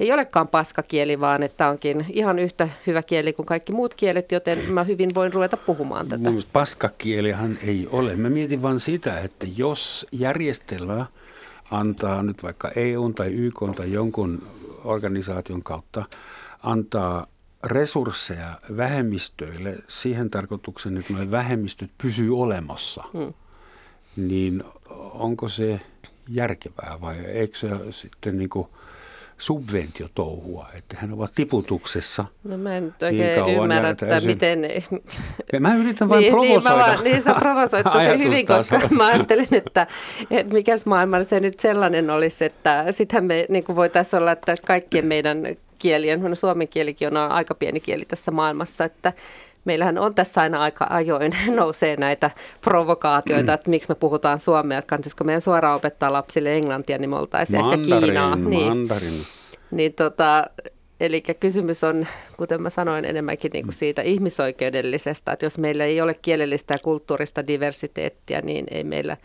[0.00, 4.58] ei olekaan paskakieli, vaan että onkin ihan yhtä hyvä kieli kuin kaikki muut kielet, joten
[4.72, 6.30] mä hyvin voin ruveta puhumaan tätä.
[6.30, 8.16] Mun paskakielihan ei ole.
[8.16, 11.06] Mä mietin vain sitä, että jos järjestelmä
[11.70, 14.42] antaa nyt vaikka EU tai YK tai jonkun
[14.84, 16.04] organisaation kautta
[16.62, 17.26] antaa
[17.64, 23.34] resursseja vähemmistöille siihen tarkoitukseen, että nuo vähemmistöt pysyy olemassa, Hmm.
[24.16, 24.64] niin
[25.14, 25.80] onko se
[26.28, 28.68] järkevää vai eikö se sitten niin kuin
[29.38, 32.24] subventiotouhua, että hän ovat tiputuksessa.
[32.44, 34.58] No mä en nyt Niin oikein kauan ymmärrä, että täysin- miten...
[35.60, 36.86] Mä yritän vain niin, niin, mä provosoida.
[36.94, 39.86] vaan, niin sä provosoit tosi hyvin, koska mä ajattelin, että,
[40.30, 45.06] että mikäs maailma se nyt sellainen olisi, että sitähän me niin voitaisiin olla, että kaikkien
[45.06, 45.42] meidän
[45.80, 49.12] kielien, no suomen kielikin on aika pieni kieli tässä maailmassa, että
[49.64, 54.88] meillähän on tässä aina aika ajoin nousee näitä provokaatioita, että miksi me puhutaan suomea, että
[54.88, 58.36] kannattaisiko meidän suoraan opettaa lapsille englantia, niin me oltaisiin ehkä Kiinaa.
[58.36, 58.66] Niin.
[58.66, 59.22] Mandarin.
[59.70, 60.46] Niin tota,
[61.00, 62.06] eli kysymys on,
[62.36, 66.78] kuten mä sanoin, enemmänkin niin kuin siitä ihmisoikeudellisesta, että jos meillä ei ole kielellistä ja
[66.78, 69.16] kulttuurista diversiteettiä, niin ei meillä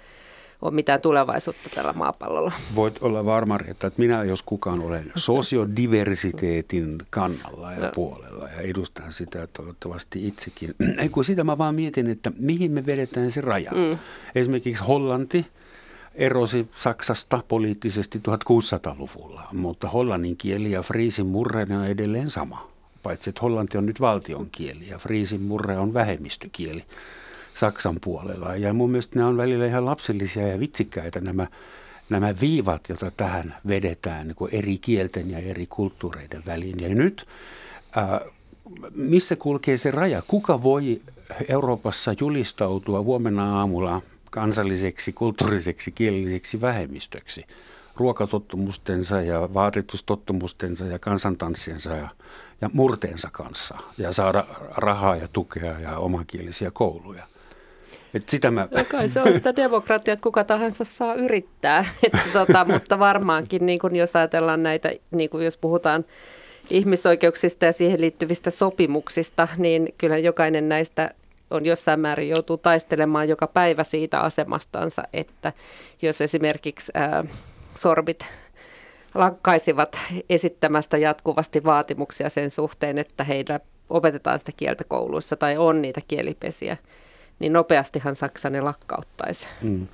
[0.65, 2.51] ole mitään tulevaisuutta tällä maapallolla.
[2.75, 7.91] Voit olla varma, että minä jos kukaan olen sosiodiversiteetin kannalla ja Joo.
[7.95, 10.75] puolella ja edustan sitä toivottavasti itsekin.
[11.01, 13.71] Ei kun sitä mä vaan mietin, että mihin me vedetään se raja.
[13.71, 13.97] Mm.
[14.35, 15.45] Esimerkiksi Hollanti
[16.15, 22.71] erosi Saksasta poliittisesti 1600-luvulla, mutta hollannin kieli ja friisin murre on edelleen sama.
[23.03, 26.85] Paitsi että hollanti on nyt valtion kieli ja friisin murre on vähemmistökieli
[27.55, 28.55] Saksan puolella.
[28.55, 31.47] Ja mun mielestä ne on välillä ihan lapsellisia ja vitsikkäitä nämä,
[32.09, 36.79] nämä viivat, joita tähän vedetään niin eri kielten ja eri kulttuureiden väliin.
[36.79, 37.27] Ja nyt,
[37.95, 38.21] ää,
[38.95, 40.21] missä kulkee se raja?
[40.27, 41.01] Kuka voi
[41.49, 44.01] Euroopassa julistautua huomenna aamulla
[44.31, 47.45] kansalliseksi, kulttuuriseksi, kielelliseksi vähemmistöksi?
[47.95, 52.09] ruokatottumustensa ja vaatetustottumustensa ja kansantanssiensa ja,
[52.61, 54.45] ja murteensa kanssa ja saada
[54.77, 57.27] rahaa ja tukea ja omakielisiä kouluja.
[58.15, 62.19] Et sitä mä, No kai se on sitä demokratiaa, että kuka tahansa saa yrittää, että
[62.33, 66.05] tota, mutta varmaankin niin kun jos ajatellaan näitä, niin kun jos puhutaan
[66.69, 71.11] ihmisoikeuksista ja siihen liittyvistä sopimuksista, niin kyllä jokainen näistä
[71.51, 75.53] on jossain määrin joutuu taistelemaan joka päivä siitä asemastansa, että
[76.01, 77.23] jos esimerkiksi ää,
[77.75, 78.25] sorbit
[79.15, 79.99] lakkaisivat
[80.29, 83.59] esittämästä jatkuvasti vaatimuksia sen suhteen, että heillä
[83.89, 86.77] opetetaan sitä kieltä kouluissa tai on niitä kielipesiä,
[87.39, 89.47] niin nopeastihan Saksa ne lakkauttaisi.
[89.61, 89.87] mm.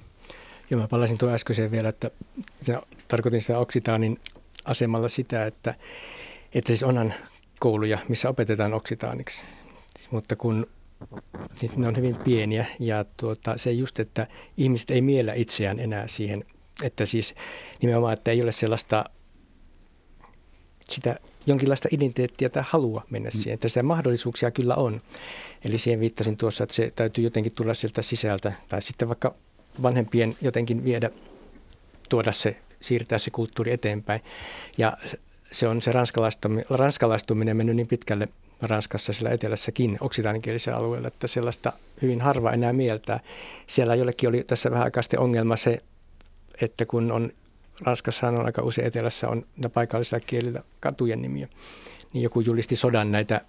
[0.70, 2.12] Ja mä palasin tuon äskeiseen vielä, että
[3.08, 4.20] tarkoitin sitä oksitaanin
[4.66, 5.76] asemalla sitä, että,
[6.54, 7.14] että siis onhan
[7.60, 9.46] kouluja, missä opetetaan oksitaaniksi.
[10.12, 10.68] Mutta kun
[11.62, 14.28] niin ne on hyvin pieniä ja tuota, se just, että
[14.58, 16.44] ihmiset ei miellä itseään enää siihen,
[16.84, 17.36] että siis
[17.82, 19.06] nimenomaan, että ei ole sellaista
[20.89, 23.38] sitä jonkinlaista identiteettiä tai halua mennä mm.
[23.39, 25.02] siihen, että sitä mahdollisuuksia kyllä on.
[25.66, 29.34] Eli siihen viittasin tuossa, että se täytyy jotenkin tulla sieltä sisältä tai sitten vaikka
[29.82, 31.10] vanhempien jotenkin viedä,
[32.10, 34.22] tuoda se, siirtää se kulttuuri eteenpäin.
[34.78, 34.98] Ja
[35.52, 38.28] se on se ranskalaistuminen, ranskalaistuminen mennyt niin pitkälle
[38.62, 43.20] Ranskassa sillä etelässäkin oksitaanikielisellä alueella, että sellaista hyvin harva enää mieltää.
[43.68, 45.80] Siellä jollekin oli tässä vähän aikaa ongelma se,
[46.62, 47.32] että kun on
[47.82, 51.47] Ranskassa on aika usein etelässä on paikallisilla kielillä katujen nimiä,
[52.13, 53.41] niin joku julisti sodan näitä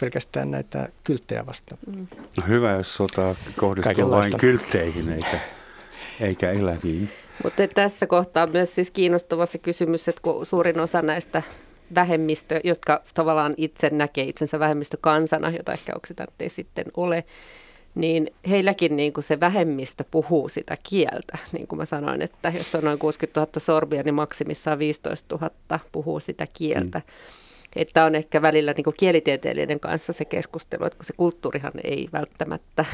[0.00, 1.78] pelkästään näitä kylttejä vastaan.
[1.86, 2.06] Mm.
[2.36, 5.38] No hyvä, jos sota kohdistuu vain kyltteihin eikä,
[6.20, 7.08] eikä eläviin.
[7.44, 11.42] Mutta tässä kohtaa on myös siis kiinnostava se kysymys, että kun suurin osa näistä
[11.94, 17.24] vähemmistö, jotka tavallaan itse näkee itsensä vähemmistökansana, jota ehkä oksitantti ei sitten ole,
[17.94, 21.38] niin heilläkin niin kuin se vähemmistö puhuu sitä kieltä.
[21.52, 25.80] Niin kuin mä sanoin, että jos on noin 60 000 sorbia, niin maksimissaan 15 000
[25.92, 26.98] puhuu sitä kieltä.
[26.98, 27.04] Mm.
[27.76, 32.08] Että on ehkä välillä niin kuin kielitieteilijöiden kanssa se keskustelu, että kun se kulttuurihan ei
[32.12, 32.84] välttämättä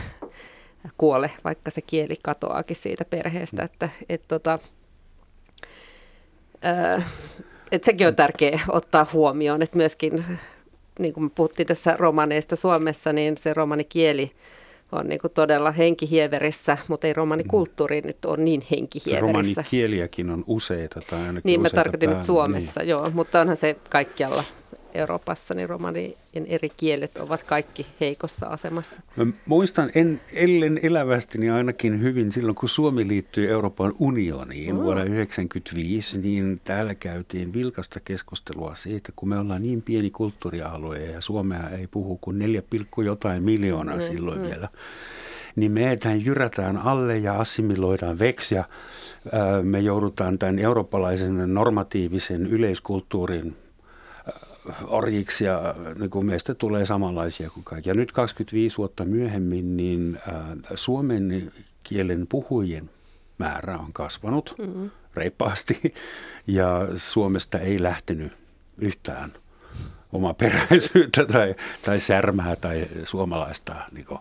[0.99, 3.63] kuole, vaikka se kieli katoaakin siitä perheestä.
[3.63, 4.59] Että, et tota,
[6.63, 7.03] ää,
[7.73, 10.25] et sekin on tärkeää ottaa huomioon, että myöskin,
[10.99, 14.33] niin kuin me puhuttiin tässä romaneista Suomessa, niin se romanikieli
[14.93, 18.07] on niin kuin todella henkihieverissä, mutta ei romanikulttuuri mm.
[18.07, 19.27] nyt ole niin henkihieverissä.
[19.27, 22.89] Romanikieliäkin on useita tai ainakin Niin, mä tarkoitin nyt Suomessa, niin.
[22.89, 24.45] joo, mutta onhan se kaikkialla
[24.95, 29.03] Euroopassa, niin romanien eri kielet ovat kaikki heikossa asemassa.
[29.17, 34.83] Mä muistan en, ellen elävästi niin ainakin hyvin silloin, kun Suomi liittyi Euroopan unioniin mm.
[34.83, 41.21] vuonna 1995, niin täällä käytiin vilkasta keskustelua siitä, kun me ollaan niin pieni kulttuurialue ja
[41.21, 42.63] Suomea ei puhu kuin 4,
[43.05, 44.47] jotain miljoonaa mm, silloin mm.
[44.47, 44.69] vielä
[45.57, 48.65] niin me jyrätään alle ja assimiloidaan veksi ja
[49.63, 53.57] me joudutaan tämän eurooppalaisen normatiivisen yleiskulttuurin
[54.87, 57.91] orjiksi ja niin kuin meistä tulee samanlaisia kuin kaikki.
[57.91, 61.53] Ja nyt 25 vuotta myöhemmin niin äh, suomen
[61.83, 62.91] kielen puhujien
[63.39, 64.91] määrä on kasvanut mm-hmm.
[65.15, 65.95] reippaasti
[66.47, 68.33] ja Suomesta ei lähtenyt
[68.79, 69.33] yhtään
[70.39, 74.21] peräisyyttä tai, tai särmää tai suomalaista niin kuin,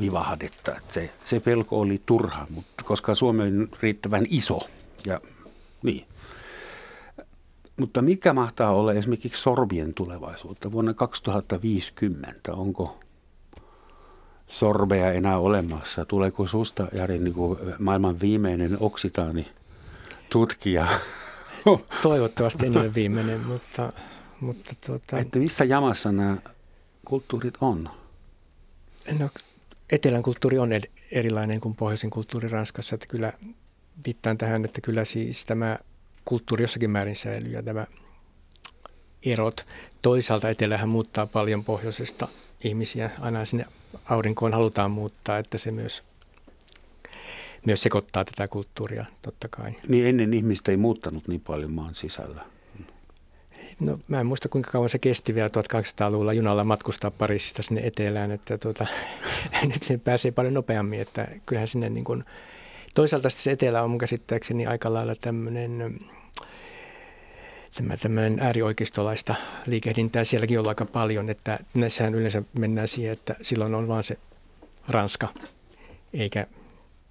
[0.00, 0.80] vivahdetta.
[0.88, 4.58] Se, se pelko oli turha, mutta koska Suomi on riittävän iso
[5.06, 5.20] ja
[5.82, 6.06] niin,
[7.80, 12.52] mutta mikä mahtaa olla esimerkiksi sorbien tulevaisuutta vuonna 2050?
[12.52, 13.00] Onko
[14.46, 16.04] sorbeja enää olemassa?
[16.04, 19.46] Tuleeko susta, Jari, niin kuin maailman viimeinen oksitaani
[20.30, 20.86] tutkija?
[22.02, 23.92] Toivottavasti en ole viimeinen, mutta...
[24.40, 25.18] mutta tuota...
[25.18, 26.36] Että missä jamassa nämä
[27.04, 27.88] kulttuurit on?
[29.18, 29.30] No,
[29.92, 30.70] etelän kulttuuri on
[31.10, 32.94] erilainen kuin pohjoisen kulttuuri Ranskassa.
[32.94, 33.32] Että kyllä
[34.06, 35.78] viittaan tähän, että kyllä siis tämä
[36.30, 37.86] kulttuuri jossakin määrin säilyy ja tämä
[39.22, 39.66] erot.
[40.02, 42.28] Toisaalta etelähän muuttaa paljon pohjoisesta
[42.64, 43.10] ihmisiä.
[43.20, 43.64] Aina sinne
[44.04, 46.02] aurinkoon halutaan muuttaa, että se myös,
[47.66, 49.72] myös sekoittaa tätä kulttuuria totta kai.
[49.88, 52.44] Niin ennen ihmistä ei muuttanut niin paljon maan sisällä.
[53.80, 58.30] No mä en muista kuinka kauan se kesti vielä 1800-luvulla junalla matkustaa Pariisista sinne etelään,
[58.30, 58.86] että tuota,
[59.72, 62.24] nyt sen pääsee paljon nopeammin, että kyllähän sinne niin kuin,
[62.94, 66.00] toisaalta se etelä on mun käsittääkseni aika lailla tämmöinen
[68.02, 69.34] tämmöinen äärioikeistolaista
[69.66, 74.18] liikehdintää sielläkin on aika paljon, että näissähän yleensä mennään siihen, että silloin on vaan se
[74.88, 75.28] Ranska,
[76.12, 76.46] eikä,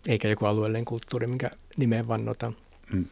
[0.08, 2.56] eikä joku alueellinen kulttuuri, minkä nimeen vannotaan.
[2.94, 3.06] Mm.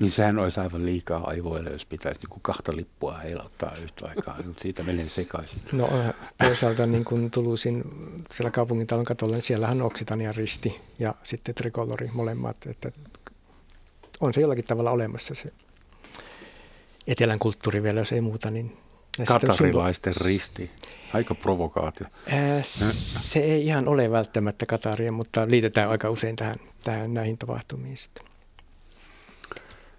[0.00, 4.38] Niin sehän olisi aivan liikaa aivoille, jos pitäisi niin kuin kahta lippua heilauttaa yhtä aikaa.
[4.60, 5.60] Siitä menee sekaisin.
[5.72, 5.90] No
[6.38, 7.84] toisaalta niin kuin Tulusin
[8.30, 12.56] siellä kaupungintalon katolla, niin siellähän on Oksitania risti ja sitten trikolori molemmat.
[12.66, 12.92] Että
[14.20, 15.52] on se jollakin tavalla olemassa se
[17.06, 18.76] etelän kulttuuri vielä, jos ei muuta, niin
[19.28, 20.70] Katarilaisten risti.
[21.12, 22.06] Aika provokaatio.
[22.28, 27.96] Ää, se ei ihan ole välttämättä Kataria, mutta liitetään aika usein tähän, tähän näihin tapahtumiin
[27.96, 28.24] sitten.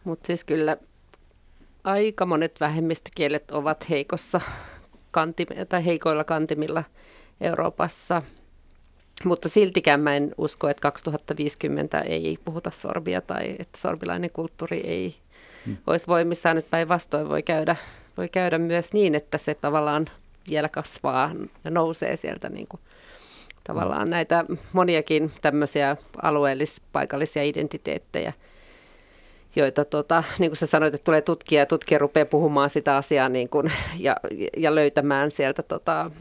[0.03, 0.77] Mutta siis kyllä
[1.83, 4.41] aika monet vähemmistökielet ovat heikossa
[5.11, 6.83] kantim- tai heikoilla kantimilla
[7.41, 8.21] Euroopassa.
[9.25, 15.15] Mutta siltikään mä en usko, että 2050 ei puhuta sorbia tai että sorbilainen kulttuuri ei.
[15.87, 16.55] Olisi voimissaan.
[16.55, 17.75] Nyt päinvastoin voi käydä,
[18.17, 20.05] voi käydä myös niin, että se tavallaan
[20.49, 21.31] vielä kasvaa
[21.63, 22.81] ja nousee sieltä niin kuin
[23.63, 28.33] tavallaan näitä moniakin tämmöisiä alueellis-paikallisia identiteettejä,
[29.55, 33.29] joita, tota, niin kuin sä sanoit, että tulee tutkija ja tutkija rupeaa puhumaan sitä asiaa
[33.29, 34.15] niin kuin, ja,
[34.57, 36.11] ja löytämään sieltä tota,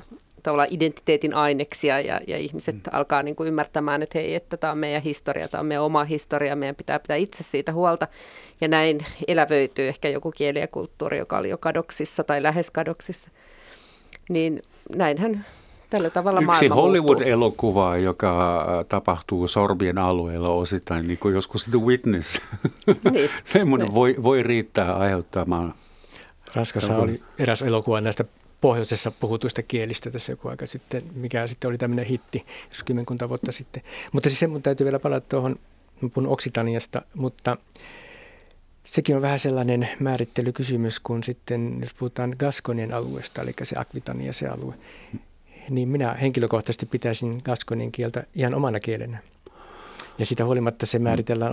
[0.45, 2.83] tavallaan identiteetin aineksia ja, ja ihmiset mm.
[2.93, 6.05] alkaa niin kuin ymmärtämään, että hei, että tämä on meidän historia, tämä on meidän oma
[6.05, 8.09] historia, meidän pitää pitää itse siitä huolta.
[8.61, 13.31] Ja näin elävöityy ehkä joku kieli ja kulttuuri, joka oli jo kadoksissa tai lähes kadoksissa.
[14.29, 14.63] Niin
[14.97, 15.45] näinhän
[15.91, 22.41] tällä tavalla Yksi Hollywood-elokuva, joka äh, tapahtuu Sorbien alueella osittain, niin kuin joskus The Witness.
[23.13, 23.31] Niin.
[23.45, 23.95] Semmoinen niin.
[23.95, 25.75] voi, voi riittää aiheuttamaan.
[26.55, 28.25] Ranskassa oli eräs elokuva näistä
[28.65, 33.53] pohjoisessa puhutuista kielistä tässä joku aika sitten, mikä sitten oli tämmöinen hitti, jos kymmenkunta vuotta
[33.53, 33.83] sitten.
[34.13, 35.57] Mutta siis se mun täytyy vielä palata tuohon,
[36.01, 37.57] puhun Oksitaniasta, mutta
[38.85, 44.49] sekin on vähän sellainen määrittelykysymys, kun sitten, jos puhutaan Gaskonien alueesta, eli se Akvitania se
[44.49, 44.75] alue,
[45.71, 49.19] niin minä henkilökohtaisesti pitäisin Gaskonin kieltä ihan omana kielenä.
[50.19, 51.53] Ja sitä huolimatta se määritellään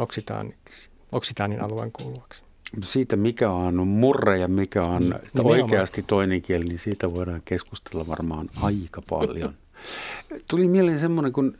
[1.11, 2.43] Oksitaanin alueen kuuluvaksi
[2.83, 5.03] siitä, mikä on murre ja mikä on
[5.33, 9.53] niin, oikeasti toinen kieli, niin siitä voidaan keskustella varmaan aika paljon.
[10.47, 11.55] Tuli mieleen semmoinen, kun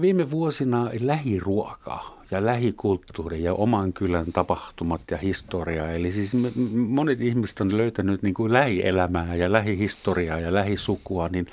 [0.00, 5.92] viime vuosina lähiruoka ja lähikulttuuri ja oman kylän tapahtumat ja historia.
[5.92, 6.36] Eli siis
[6.72, 11.46] monet ihmiset on löytänyt niin kuin lähielämää ja lähihistoriaa ja lähisukua, niin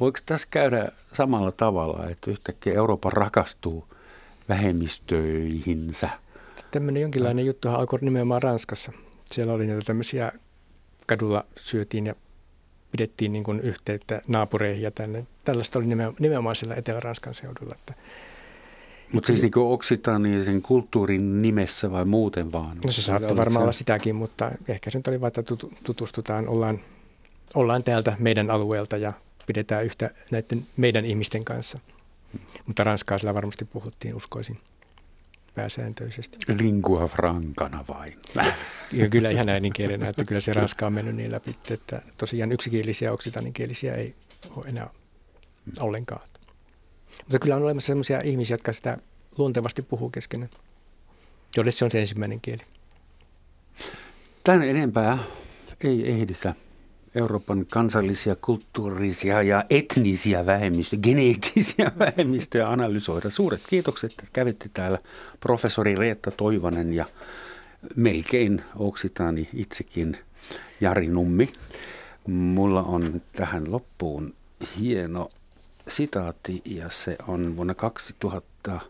[0.00, 3.84] voiko tässä käydä samalla tavalla, että yhtäkkiä Euroopan rakastuu
[4.48, 6.10] vähemmistöihinsä–
[6.70, 8.92] tämmöinen jonkinlainen juttu alkoi nimenomaan Ranskassa.
[9.24, 10.32] Siellä oli näitä tämmöisiä,
[11.06, 12.14] kadulla syötiin ja
[12.92, 15.26] pidettiin niin kuin yhteyttä naapureihin ja tänne.
[15.44, 15.86] Tällaista oli
[16.18, 17.74] nimenomaan siellä Etelä-Ranskan seudulla.
[17.74, 17.94] Että
[19.12, 22.78] mutta siis niin oksitaanisen kulttuurin nimessä vai muuten vaan?
[22.84, 25.42] No se saattoi varmaan olla sitäkin, mutta ehkä se nyt oli vain, että
[25.84, 26.80] tutustutaan, ollaan,
[27.54, 29.12] ollaan täältä meidän alueelta ja
[29.46, 31.78] pidetään yhtä näiden meidän ihmisten kanssa.
[32.66, 34.58] Mutta ranskaa sillä varmasti puhuttiin, uskoisin
[35.56, 36.38] pääsääntöisesti.
[36.58, 38.18] Lingua francana vain.
[38.92, 43.12] Ja kyllä ihan äidinkielenä, että kyllä se ranska on mennyt niin läpi, että tosiaan yksikielisiä
[43.12, 44.14] oksitaninkielisiä ei
[44.56, 44.90] ole enää
[45.80, 46.28] ollenkaan.
[47.18, 48.98] Mutta kyllä on olemassa sellaisia ihmisiä, jotka sitä
[49.38, 50.50] luontevasti puhuu keskenään,
[51.56, 52.62] joille se on se ensimmäinen kieli.
[54.44, 55.18] Tän enempää
[55.84, 56.54] ei ehditä
[57.14, 63.30] Euroopan kansallisia, kulttuurisia ja etnisiä vähemmistöjä, geneettisiä vähemmistöjä analysoida.
[63.30, 64.98] Suuret kiitokset, että kävitte täällä
[65.40, 67.06] professori Reetta Toivonen ja
[67.96, 70.16] melkein oksitaani itsekin
[70.80, 71.48] Jari Nummi.
[72.26, 74.34] Mulla on tähän loppuun
[74.78, 75.28] hieno
[75.88, 78.80] sitaatti ja se on vuonna 2000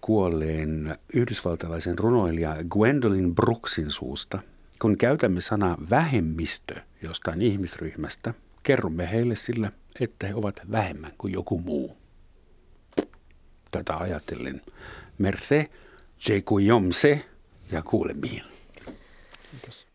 [0.00, 4.38] kuolleen yhdysvaltalaisen runoilija Gwendolyn Brooksin suusta–
[4.84, 11.58] kun käytämme sanaa vähemmistö jostain ihmisryhmästä, kerromme heille sillä, että he ovat vähemmän kuin joku
[11.58, 11.96] muu.
[13.70, 14.62] Tätä ajatellen.
[15.18, 15.66] Merce,
[16.28, 16.42] je
[17.72, 18.42] ja kuulemiin.
[19.50, 19.86] Kiitos.